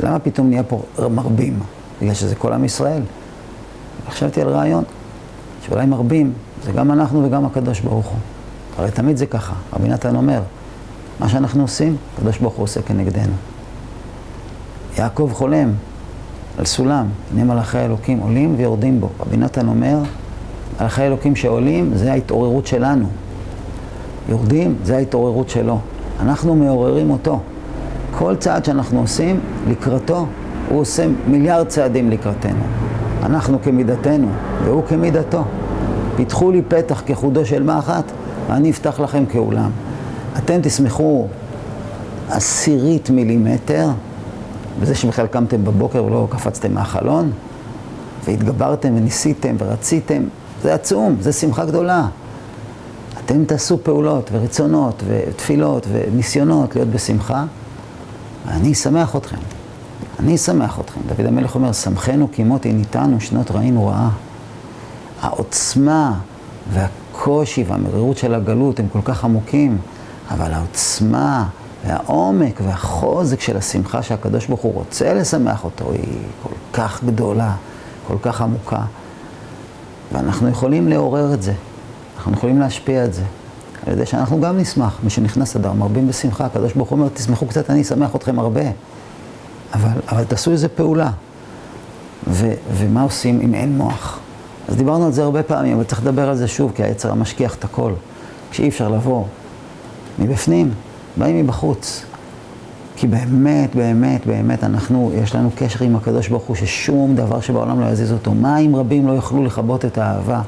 למה 0.00 0.18
פתאום 0.18 0.48
נהיה 0.48 0.62
פה 0.62 0.82
מרבים? 1.10 1.58
בגלל 2.00 2.14
שזה 2.14 2.34
כל 2.34 2.52
עם 2.52 2.64
ישראל. 2.64 3.02
חשבתי 4.10 4.40
על 4.40 4.48
רעיון, 4.48 4.84
שאולי 5.66 5.86
מרבים, 5.86 6.32
זה 6.64 6.72
גם 6.72 6.92
אנחנו 6.92 7.24
וגם 7.24 7.44
הקדוש 7.44 7.80
ברוך 7.80 8.06
הוא. 8.06 8.18
הרי 8.78 8.90
תמיד 8.90 9.16
זה 9.16 9.26
ככה, 9.26 9.54
רבי 9.72 9.88
נתן 9.88 10.16
אומר, 10.16 10.42
מה 11.20 11.28
שאנחנו 11.28 11.62
עושים, 11.62 11.96
הקדוש 12.16 12.38
ברוך 12.38 12.54
הוא 12.54 12.64
עושה 12.64 12.82
כנגדנו. 12.82 13.32
יעקב 14.98 15.30
חולם 15.32 15.72
על 16.58 16.64
סולם, 16.64 17.06
הנה 17.32 17.44
מלאכי 17.44 17.78
האלוקים 17.78 18.18
עולים 18.18 18.54
ויורדים 18.58 19.00
בו. 19.00 19.08
רבי 19.20 19.36
נתן 19.36 19.68
אומר, 19.68 19.98
מלאכי 20.80 21.02
האלוקים 21.02 21.36
שעולים, 21.36 21.90
זה 21.94 22.12
ההתעוררות 22.12 22.66
שלנו. 22.66 23.06
יורדים, 24.28 24.74
זה 24.84 24.96
ההתעוררות 24.96 25.48
שלו. 25.48 25.78
אנחנו 26.20 26.54
מעוררים 26.54 27.10
אותו. 27.10 27.40
כל 28.18 28.36
צעד 28.36 28.64
שאנחנו 28.64 29.00
עושים 29.00 29.40
לקראתו, 29.68 30.26
הוא 30.68 30.80
עושה 30.80 31.06
מיליארד 31.28 31.66
צעדים 31.66 32.10
לקראתנו. 32.10 32.62
אנחנו 33.22 33.62
כמידתנו, 33.62 34.28
והוא 34.64 34.82
כמידתו. 34.88 35.44
פיתחו 36.16 36.50
לי 36.50 36.62
פתח 36.68 37.02
כחודו 37.06 37.46
של 37.46 37.62
מחט, 37.62 38.04
ואני 38.48 38.70
אפתח 38.70 39.00
לכם 39.00 39.26
כאולם. 39.26 39.70
אתם 40.38 40.58
תשמחו 40.62 41.26
עשירית 42.30 43.10
מילימטר, 43.10 43.88
בזה 44.80 44.94
שבכלל 44.94 45.26
קמתם 45.26 45.64
בבוקר 45.64 46.04
ולא 46.04 46.26
קפצתם 46.30 46.74
מהחלון, 46.74 47.30
והתגברתם 48.24 48.96
וניסיתם 48.96 49.56
ורציתם, 49.58 50.22
זה 50.62 50.74
עצום, 50.74 51.16
זה 51.20 51.32
שמחה 51.32 51.64
גדולה. 51.64 52.06
אתם 53.24 53.44
תעשו 53.44 53.78
פעולות 53.82 54.30
ורצונות 54.32 55.02
ותפילות 55.06 55.86
וניסיונות 55.92 56.74
להיות 56.74 56.88
בשמחה, 56.88 57.44
ואני 58.46 58.72
אשמח 58.72 59.16
אתכם. 59.16 59.36
אני 60.20 60.34
אשמח 60.34 60.80
אתכם. 60.80 61.00
דוד 61.06 61.26
המלך 61.26 61.54
אומר, 61.54 61.72
שמחנו 61.72 62.28
כי 62.32 62.44
מותי 62.44 62.72
ניתנו 62.72 63.20
שנות 63.20 63.50
ראינו 63.50 63.86
רעה. 63.86 64.10
העוצמה 65.20 66.18
והקושי 66.72 67.64
והמרירות 67.68 68.16
של 68.16 68.34
הגלות 68.34 68.80
הם 68.80 68.88
כל 68.92 69.00
כך 69.04 69.24
עמוקים, 69.24 69.78
אבל 70.30 70.52
העוצמה 70.52 71.48
והעומק 71.86 72.60
והחוזק 72.64 73.40
של 73.40 73.56
השמחה 73.56 74.02
שהקדוש 74.02 74.46
ברוך 74.46 74.60
הוא 74.60 74.74
רוצה 74.74 75.14
לשמח 75.14 75.64
אותו 75.64 75.92
היא 75.92 76.18
כל 76.42 76.54
כך 76.72 77.04
גדולה, 77.04 77.54
כל 78.06 78.16
כך 78.22 78.40
עמוקה. 78.40 78.82
ואנחנו 80.12 80.48
יכולים 80.48 80.88
לעורר 80.88 81.34
את 81.34 81.42
זה, 81.42 81.52
אנחנו 82.16 82.32
יכולים 82.32 82.60
להשפיע 82.60 83.04
את 83.04 83.14
זה. 83.14 83.22
על 83.86 83.92
ידי 83.92 84.06
שאנחנו 84.06 84.40
גם 84.40 84.58
נשמח, 84.58 84.98
מי 85.02 85.10
שנכנס 85.10 85.56
אדר 85.56 85.72
מרבים 85.72 86.08
בשמחה, 86.08 86.44
הקדוש 86.44 86.72
ברוך 86.72 86.88
הוא 86.88 86.98
אומר, 86.98 87.08
תשמחו 87.14 87.46
קצת, 87.46 87.70
אני 87.70 87.82
אשמח 87.82 88.16
אתכם 88.16 88.38
הרבה. 88.38 88.62
אבל, 89.74 90.00
אבל 90.08 90.24
תעשו 90.24 90.50
איזה 90.50 90.68
פעולה. 90.68 91.10
ו, 92.28 92.52
ומה 92.72 93.02
עושים 93.02 93.40
אם 93.40 93.54
אין 93.54 93.78
מוח? 93.78 94.18
אז 94.68 94.76
דיברנו 94.76 95.06
על 95.06 95.12
זה 95.12 95.22
הרבה 95.22 95.42
פעמים, 95.42 95.74
אבל 95.76 95.84
צריך 95.84 96.00
לדבר 96.00 96.28
על 96.28 96.36
זה 96.36 96.48
שוב, 96.48 96.72
כי 96.74 96.82
היצר 96.82 97.10
המשכיח 97.12 97.54
את 97.54 97.64
הכל. 97.64 97.92
כשאי 98.50 98.68
אפשר 98.68 98.88
לבוא 98.88 99.24
מבפנים, 100.18 100.70
באים 101.16 101.44
מבחוץ. 101.44 102.04
כי 103.02 103.08
באמת, 103.08 103.74
באמת, 103.74 104.26
באמת, 104.26 104.64
אנחנו, 104.64 105.12
יש 105.14 105.34
לנו 105.34 105.50
קשר 105.56 105.84
עם 105.84 105.96
הקדוש 105.96 106.28
ברוך 106.28 106.42
הוא, 106.42 106.56
ששום 106.56 107.16
דבר 107.16 107.40
שבעולם 107.40 107.80
לא 107.80 107.86
יזיז 107.86 108.12
אותו. 108.12 108.34
מים 108.34 108.76
רבים 108.76 109.06
לא 109.06 109.12
יוכלו 109.12 109.44
לכבות 109.44 109.84
את 109.84 109.98
האהבה. 109.98 110.40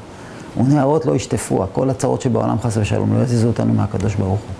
ונערות 0.57 1.05
לא 1.05 1.15
ישטפו, 1.15 1.65
כל 1.71 1.89
הצרות 1.89 2.21
שבעולם 2.21 2.59
חס 2.61 2.77
ושלום 2.77 3.17
לא 3.17 3.23
יזיזו 3.23 3.47
אותנו 3.47 3.73
מהקדוש 3.73 4.15
ברוך 4.15 4.29
הוא. 4.39 4.55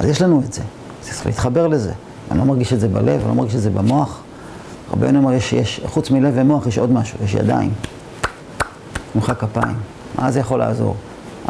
אז 0.00 0.08
יש 0.08 0.22
לנו 0.22 0.42
את 0.46 0.52
זה, 0.52 0.62
צריך 1.00 1.26
להתחבר 1.26 1.66
לזה. 1.66 1.92
אני 2.30 2.38
לא 2.38 2.44
מרגיש 2.44 2.72
את 2.72 2.80
זה 2.80 2.88
בלב, 2.88 3.20
אני 3.20 3.28
לא 3.28 3.34
מרגיש 3.34 3.54
את 3.54 3.60
זה 3.60 3.70
במוח. 3.70 4.20
רבנו 4.92 5.18
אומר, 5.18 5.32
יש, 5.32 5.52
יש, 5.52 5.80
חוץ 5.86 6.10
מלב 6.10 6.32
ומוח 6.36 6.66
יש 6.66 6.78
עוד 6.78 6.92
משהו, 6.92 7.18
יש 7.24 7.34
ידיים. 7.34 7.70
נמחא 9.14 9.34
כפיים. 9.34 9.76
מה 10.18 10.30
זה 10.30 10.40
יכול 10.40 10.58
לעזור? 10.58 10.94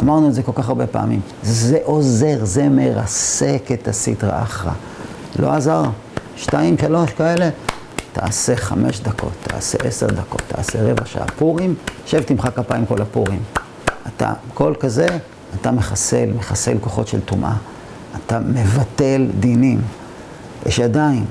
אמרנו 0.01 0.27
את 0.27 0.33
זה 0.33 0.43
כל 0.43 0.51
כך 0.55 0.69
הרבה 0.69 0.87
פעמים. 0.87 1.21
זה 1.43 1.77
עוזר, 1.83 2.45
זה 2.45 2.69
מרסק 2.69 3.69
את 3.73 3.87
הסטרא 3.87 4.41
אחרא. 4.41 4.71
לא 5.39 5.53
עזר? 5.53 5.83
שתיים, 6.35 6.77
שלוש 6.81 7.11
כאלה? 7.11 7.49
תעשה 8.13 8.55
חמש 8.55 8.99
דקות, 8.99 9.31
תעשה 9.41 9.77
עשר 9.83 10.07
דקות, 10.07 10.41
תעשה 10.47 10.91
רבע 10.91 11.05
שעה. 11.05 11.25
פורים, 11.37 11.75
שב 12.05 12.21
תמחא 12.21 12.49
כפיים 12.49 12.85
כל 12.85 13.01
הפורים. 13.01 13.39
אתה, 14.07 14.33
כל 14.53 14.73
כזה, 14.79 15.07
אתה 15.61 15.71
מחסל, 15.71 16.29
מחסל 16.37 16.77
כוחות 16.81 17.07
של 17.07 17.19
טומאה. 17.21 17.53
אתה 18.17 18.39
מבטל 18.39 19.27
דינים. 19.39 19.81
יש 20.65 20.79
ידיים 20.79 21.25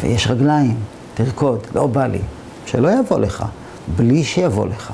ויש 0.00 0.26
רגליים, 0.26 0.76
תרקוד, 1.14 1.66
לא 1.74 1.86
בא 1.86 2.06
לי. 2.06 2.20
שלא 2.66 2.88
יבוא 3.00 3.18
לך, 3.18 3.44
בלי 3.96 4.24
שיבוא 4.24 4.66
לך. 4.66 4.92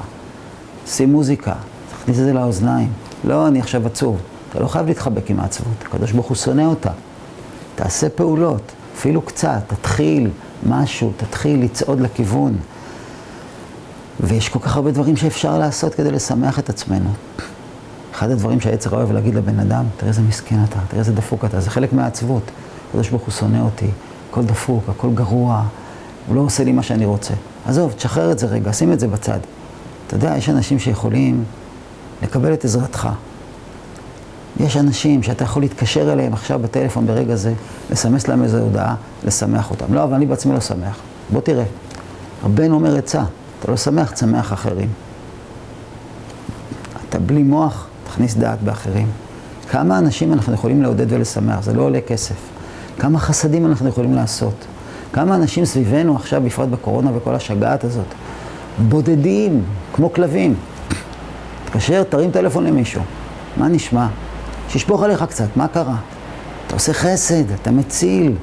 שים 0.86 1.12
מוזיקה, 1.12 1.54
תכניס 1.90 2.18
את 2.18 2.24
זה 2.24 2.32
לאוזניים. 2.32 2.92
לא, 3.24 3.46
אני 3.48 3.60
עכשיו 3.60 3.86
עצוב. 3.86 4.18
אתה 4.50 4.60
לא 4.60 4.68
חייב 4.68 4.86
להתחבק 4.86 5.30
עם 5.30 5.40
העצבות, 5.40 5.74
הקדוש 5.82 6.12
ברוך 6.12 6.26
הוא 6.26 6.36
שונא 6.36 6.62
אותה. 6.62 6.90
תעשה 7.82 8.08
פעולות, 8.08 8.72
אפילו 8.96 9.22
קצת, 9.22 9.58
תתחיל 9.66 10.30
משהו, 10.68 11.12
תתחיל 11.16 11.64
לצעוד 11.64 12.00
לכיוון. 12.00 12.56
ויש 14.20 14.48
כל 14.48 14.58
כך 14.58 14.76
הרבה 14.76 14.90
דברים 14.90 15.16
שאפשר 15.16 15.58
לעשות 15.58 15.94
כדי 15.94 16.10
לשמח 16.10 16.58
את 16.58 16.68
עצמנו. 16.68 17.10
אחד 18.14 18.30
הדברים 18.30 18.60
שהיצר 18.60 18.90
אוהב 18.90 19.12
להגיד 19.12 19.34
לבן 19.34 19.58
אדם, 19.58 19.84
תראה 19.96 20.08
איזה 20.08 20.22
מסכן 20.22 20.64
אתה, 20.64 20.78
תראה 20.88 21.00
איזה 21.00 21.12
דפוק 21.12 21.44
אתה, 21.44 21.60
זה 21.60 21.70
חלק 21.70 21.92
מהעצבות. 21.92 22.42
הקדוש 22.88 23.08
ברוך 23.08 23.22
הוא 23.22 23.32
שונא 23.32 23.60
אותי, 23.60 23.90
הכל 24.30 24.44
דפוק, 24.44 24.84
הכל 24.88 25.10
גרוע, 25.14 25.64
הוא 26.26 26.36
לא 26.36 26.40
עושה 26.40 26.64
לי 26.64 26.72
מה 26.72 26.82
שאני 26.82 27.04
רוצה. 27.04 27.34
עזוב, 27.66 27.92
תשחרר 27.92 28.32
את 28.32 28.38
זה 28.38 28.46
רגע, 28.46 28.72
שים 28.72 28.92
את 28.92 29.00
זה 29.00 29.08
בצד. 29.08 29.38
אתה 30.06 30.16
יודע, 30.16 30.36
יש 30.36 30.48
אנשים 30.48 30.78
שיכולים 30.78 31.44
לקבל 32.22 32.52
את 32.52 32.64
עזרתך. 32.64 33.08
יש 34.60 34.76
אנשים 34.76 35.22
שאתה 35.22 35.44
יכול 35.44 35.62
להתקשר 35.62 36.12
אליהם 36.12 36.32
עכשיו 36.32 36.58
בטלפון 36.58 37.06
ברגע 37.06 37.34
זה, 37.34 37.52
לסמס 37.90 38.28
להם 38.28 38.42
איזו 38.42 38.58
הודעה, 38.58 38.94
לשמח 39.24 39.70
אותם. 39.70 39.94
לא, 39.94 40.04
אבל 40.04 40.14
אני 40.14 40.26
בעצמי 40.26 40.52
לא 40.52 40.60
שמח. 40.60 40.98
בוא 41.32 41.40
תראה. 41.40 41.64
רבנו 42.44 42.74
אומר 42.74 42.96
עצה, 42.96 43.22
אתה 43.60 43.70
לא 43.70 43.76
שמח, 43.76 44.10
תשמח 44.10 44.52
אחרים. 44.52 44.88
אתה 47.08 47.18
בלי 47.18 47.42
מוח, 47.42 47.86
תכניס 48.06 48.34
דעת 48.34 48.62
באחרים. 48.62 49.06
כמה 49.70 49.98
אנשים 49.98 50.32
אנחנו 50.32 50.54
יכולים 50.54 50.82
לעודד 50.82 51.12
ולשמח, 51.12 51.62
זה 51.62 51.72
לא 51.72 51.82
עולה 51.82 52.00
כסף. 52.00 52.34
כמה 52.98 53.18
חסדים 53.18 53.66
אנחנו 53.66 53.88
יכולים 53.88 54.14
לעשות. 54.14 54.54
כמה 55.12 55.34
אנשים 55.34 55.64
סביבנו 55.64 56.16
עכשיו, 56.16 56.42
בפרט 56.42 56.68
בקורונה 56.68 57.10
וכל 57.16 57.34
השגעת 57.34 57.84
הזאת, 57.84 58.04
בודדים, 58.88 59.62
כמו 59.92 60.12
כלבים. 60.12 60.54
תתקשר, 61.64 62.02
תרים 62.02 62.30
טלפון 62.30 62.64
למישהו. 62.64 63.02
מה 63.56 63.68
נשמע? 63.68 64.06
שישפוך 64.70 65.02
עליך 65.02 65.22
קצת, 65.22 65.56
מה 65.56 65.68
קרה? 65.68 65.96
אתה 66.66 66.74
עושה 66.74 66.92
חסד, 66.92 67.50
אתה 67.50 67.70
מציל, 67.70 68.34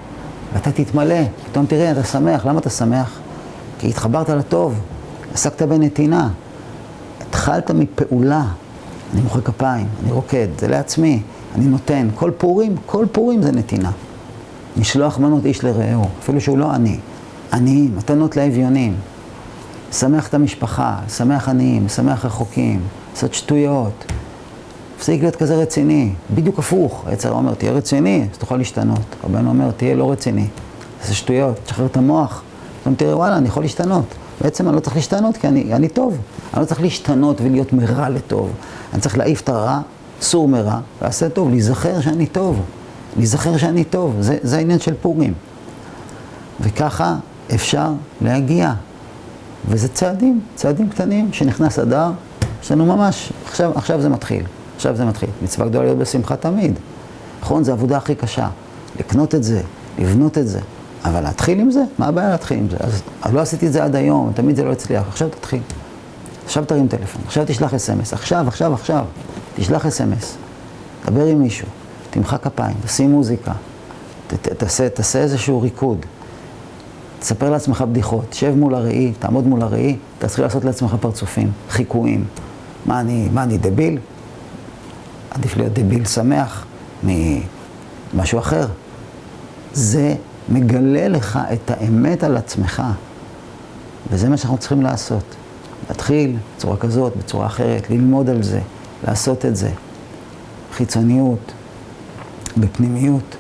ואתה 0.54 0.72
תתמלא. 0.72 1.20
פתאום 1.52 1.66
תראה, 1.66 1.92
אתה 1.92 2.04
שמח. 2.04 2.46
למה 2.46 2.60
אתה 2.60 2.70
שמח? 2.70 3.20
כי 3.80 3.88
התחברת 3.88 4.30
לטוב, 4.30 4.80
עסקת 5.34 5.62
בנתינה. 5.62 6.30
התחלת 7.22 7.72
מפעולה. 7.72 8.46
אני 9.13 9.22
מוחא 9.22 9.42
כפיים, 9.42 9.88
אני 10.04 10.12
רוקד, 10.12 10.48
זה 10.60 10.68
לעצמי, 10.68 11.22
אני 11.56 11.66
נותן. 11.66 12.08
כל 12.16 12.32
פורים, 12.38 12.76
כל 12.86 13.06
פורים 13.12 13.42
זה 13.42 13.52
נתינה. 13.52 13.92
משלוח 14.78 15.20
מנות 15.20 15.46
איש 15.46 15.63
לרעהו, 15.63 16.08
אפילו 16.20 16.42
שהוא 16.42 16.58
לא 16.58 16.72
עני. 16.72 16.98
עניים, 17.54 17.96
מתנות 17.98 18.38
לאביונים. 18.38 18.96
לשמח 19.90 20.28
את 20.28 20.34
המשפחה, 20.34 20.96
לשמח 21.06 21.50
עניים, 21.50 21.86
לשמח 21.86 22.26
רחוקים, 22.26 22.82
לעשות 23.13 23.34
שטויות. 23.34 24.06
תפסיק 24.98 25.22
להיות 25.22 25.36
כזה 25.36 25.56
רציני, 25.56 26.14
בדיוק 26.36 26.60
הפוך. 26.60 27.04
היצר 27.08 27.32
אומר, 27.32 27.54
תהיה 27.54 27.72
רציני, 27.72 28.28
אז 28.32 28.38
תוכל 28.38 28.58
להשתנות. 28.58 29.16
רבנו 29.24 29.50
אומר, 29.50 29.72
תהיה 29.72 29.96
לא 29.96 30.12
רציני. 30.12 30.48
זה 31.06 31.16
שטויות, 31.16 31.60
תשחרר 31.66 31.86
את 31.86 31.98
המוח. 31.98 32.44
פתאום 32.82 32.96
תראה, 32.96 33.18
וואלה, 33.18 33.38
אני 33.38 33.48
יכול 33.48 33.64
להשתנות. 33.64 34.06
בעצם 34.42 34.68
אני 34.68 34.76
לא 34.76 34.80
צריך 34.80 34.96
להשתנות, 34.96 35.38
כי 35.38 35.48
אני, 35.48 35.74
אני 35.74 35.88
טוב. 35.88 36.18
אני 36.54 36.62
לא 36.62 36.66
צריך 36.66 36.82
להשתנות 36.82 37.42
ולהיות 37.42 37.74
מרע 37.74 38.10
לטוב. 38.10 38.50
אני 38.94 39.02
צריך 39.02 39.18
להעיף 39.18 39.42
את 39.42 39.50
הרע, 39.50 39.80
סור 40.22 40.48
מרע, 40.48 40.80
ועשה 41.02 41.30
טוב, 41.30 41.50
להיזכר 41.50 42.02
שאני 42.02 42.26
טוב. 42.26 42.62
להיזכר 43.18 43.58
שאני 43.58 43.84
טוב, 43.84 44.16
זה, 44.20 44.38
זה 44.42 44.58
העניין 44.58 44.80
של 44.80 44.94
פורים. 45.02 45.34
וככה 46.60 47.16
אפשר 47.56 47.92
להגיע. 48.22 48.74
וזה 49.70 49.88
צעדים, 49.88 50.42
צעדים 50.56 50.90
קטנים, 50.90 51.34
שנכנס 51.34 51.80
אדר, 51.80 52.12
יש 52.64 52.72
לנו 52.72 52.86
ממש, 52.86 53.32
עכשיו, 53.48 53.72
עכשיו 53.76 54.02
זה 54.02 54.10
מתחיל. 54.10 54.44
עכשיו 54.78 54.96
זה 54.96 55.06
מתחיל. 55.06 55.30
מצווה 55.42 55.68
גדולה 55.68 55.86
להיות 55.86 55.98
בשמחה 55.98 56.36
תמיד. 56.36 56.80
נכון? 57.42 57.63
זו 57.63 57.72
העבודה 57.72 57.98
הכי 57.98 58.16
קשה. 58.16 58.48
לקנות 59.00 59.36
את 59.36 59.44
זה, 59.44 59.62
לבנות 60.00 60.38
את 60.38 60.48
זה. 60.48 60.60
אבל 61.06 61.22
להתחיל 61.22 61.60
עם 61.60 61.72
זה? 61.72 61.84
מה 61.98 62.08
הבעיה 62.08 62.30
להתחיל 62.30 62.58
עם 62.58 62.70
זה? 62.70 62.78
אז, 62.80 63.02
אז 63.22 63.34
לא 63.34 63.40
עשיתי 63.42 63.68
את 63.68 63.74
זה 63.74 63.84
עד 63.84 63.96
היום, 63.96 64.32
תמיד 64.36 64.56
זה 64.56 64.63
לא 64.63 64.72
הצליח. 64.72 65.04
עכשיו 65.08 65.30
תתחיל. 65.30 65.62
עכשיו 66.46 66.66
תרים 66.66 66.88
טלפון, 66.88 67.22
עכשיו 67.26 67.44
תשלח 67.48 67.74
אס.אם.אס. 67.74 68.13
עכשיו, 68.13 68.46
עכשיו, 68.48 68.74
עכשיו. 68.74 69.06
תשלח 69.56 69.86
אס.אם.אס. 69.86 70.38
דבר 71.06 71.26
עם 71.26 71.40
מישהו. 71.40 71.68
תמחא 72.10 72.38
כפיים, 72.38 72.76
תשים 72.86 73.12
מוזיקה. 73.12 73.52
ת, 74.28 74.34
ת, 74.34 74.48
תעשה, 74.48 74.90
תעשה 74.90 75.20
איזשהו 75.20 75.62
ריקוד. 75.62 76.06
תספר 77.20 77.50
לעצמך 77.50 77.82
בדיחות. 77.82 78.34
שב 78.34 78.56
מול 78.56 78.76
הראי, 78.76 79.13
תעמוד 79.20 79.48
מול 79.48 79.62
הראי, 79.62 79.98
תתחיל 80.20 80.44
לעשות 80.44 80.66
לעצמך 80.66 80.96
פרצופים, 81.00 81.52
חיקויים. 81.70 82.26
מה 82.86 83.00
אני, 83.00 83.28
מה 83.34 83.44
אני 83.44 83.58
דביל? 83.58 84.00
עדיף 85.32 85.58
להיות 85.58 85.74
דביל 85.74 86.06
שמח 86.06 86.66
ממשהו 87.04 88.40
אחר. 88.40 88.68
זה 89.74 90.16
מגלה 90.50 91.08
לך 91.08 91.40
את 91.54 91.72
האמת 91.72 92.24
על 92.24 92.38
עצמך, 92.38 92.84
וזה 94.12 94.30
מה 94.30 94.38
שאנחנו 94.38 94.58
צריכים 94.58 94.82
לעשות. 94.82 95.36
להתחיל 95.90 96.38
בצורה 96.58 96.78
כזאת, 96.78 97.18
בצורה 97.18 97.46
אחרת, 97.46 97.90
ללמוד 97.90 98.30
על 98.30 98.44
זה, 98.44 98.60
לעשות 99.08 99.46
את 99.46 99.56
זה. 99.56 99.70
חיצוניות, 100.74 101.52
בפנימיות, 102.58 103.36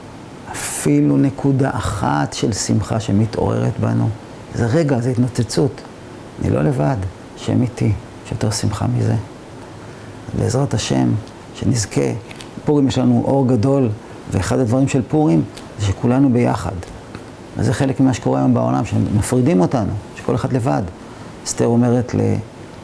אפילו 0.51 1.17
נקודה 1.17 1.69
אחת 1.73 2.33
של 2.33 2.53
שמחה 2.53 2.99
שמתעוררת 2.99 3.79
בנו. 3.79 4.09
זה 4.55 4.65
רגע, 4.65 4.99
זה 4.99 5.09
התנוצצות. 5.09 5.81
אני 6.41 6.49
לא 6.49 6.63
לבד, 6.63 6.97
שם 7.37 7.61
איתי, 7.61 7.91
יש 8.25 8.31
יותר 8.31 8.51
שמחה 8.51 8.85
מזה. 8.87 9.15
בעזרת 10.37 10.73
השם, 10.73 11.11
שנזכה. 11.59 12.11
פורים 12.65 12.87
יש 12.87 12.97
לנו 12.97 13.23
אור 13.25 13.47
גדול, 13.47 13.89
ואחד 14.31 14.59
הדברים 14.59 14.87
של 14.87 15.01
פורים 15.07 15.41
זה 15.79 15.85
שכולנו 15.85 16.29
ביחד. 16.29 16.71
וזה 17.57 17.73
חלק 17.73 17.99
ממה 17.99 18.13
שקורה 18.13 18.39
היום 18.39 18.53
בעולם, 18.53 18.85
שמפרידים 18.85 19.61
אותנו, 19.61 19.91
שכל 20.15 20.35
אחד 20.35 20.53
לבד. 20.53 20.81
אסתר 21.45 21.65
אומרת 21.65 22.15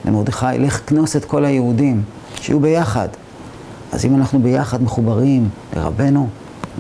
למרדכי, 0.06 0.46
לך 0.60 0.82
כנוס 0.88 1.16
את 1.16 1.26
כל 1.26 1.46
היהודים, 1.46 2.04
שיהיו 2.42 2.60
ביחד. 2.60 3.08
אז 3.92 4.06
אם 4.06 4.16
אנחנו 4.16 4.40
ביחד 4.40 4.84
מחוברים 4.84 5.50
לרבנו, 5.76 6.28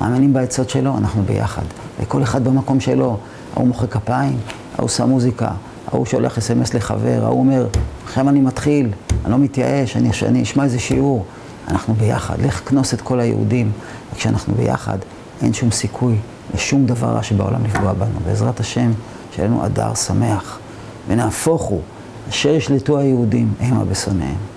מאמינים 0.02 0.34
בעצות 0.34 0.70
שלו, 0.70 0.98
אנחנו 0.98 1.24
ביחד. 1.24 1.62
וכל 2.02 2.24
אחד 2.24 2.44
במקום 2.44 2.80
שלו, 2.80 3.18
ההוא 3.56 3.68
מוחא 3.68 3.88
כפיים, 3.88 4.38
ההוא 4.78 4.90
שם 4.90 5.10
מוזיקה, 5.10 5.52
ההוא 5.88 6.06
שולח 6.06 6.38
אס.אם.אס 6.38 6.74
לחבר, 6.74 7.22
ההוא 7.24 7.40
אומר, 7.40 7.68
לכם 8.06 8.30
אני 8.30 8.42
מתחיל, 8.42 8.90
אני 9.26 9.32
לא 9.32 9.38
מתייאש, 9.38 9.98
אני, 9.98 10.10
אני 10.28 10.44
אשמע 10.44 10.64
איזה 10.64 10.80
שיעור. 10.80 11.26
אנחנו 11.67 11.93
ביחד, 11.93 12.41
לך 12.41 12.69
כנוס 12.69 12.93
את 12.93 13.02
כל 13.02 13.19
היהודים. 13.19 13.71
וכשאנחנו 14.13 14.54
ביחד, 14.56 14.97
אין 15.41 15.54
שום 15.54 15.71
סיכוי 15.71 16.15
לשום 16.56 16.86
דבר 16.86 17.08
רע 17.08 17.23
שבעולם 17.23 17.65
לפגוע 17.65 17.93
בנו. 17.93 18.19
בעזרת 18.26 18.60
השם, 18.60 18.91
שיהיה 19.36 19.47
לנו 19.47 19.65
אדר 19.65 19.93
שמח. 19.93 20.60
ונהפוך 21.08 21.62
הוא, 21.62 21.82
אשר 22.30 22.49
ישלטו 22.49 22.99
היהודים, 22.99 23.54
המה 23.60 23.86
בשונאיהם. 23.86 24.53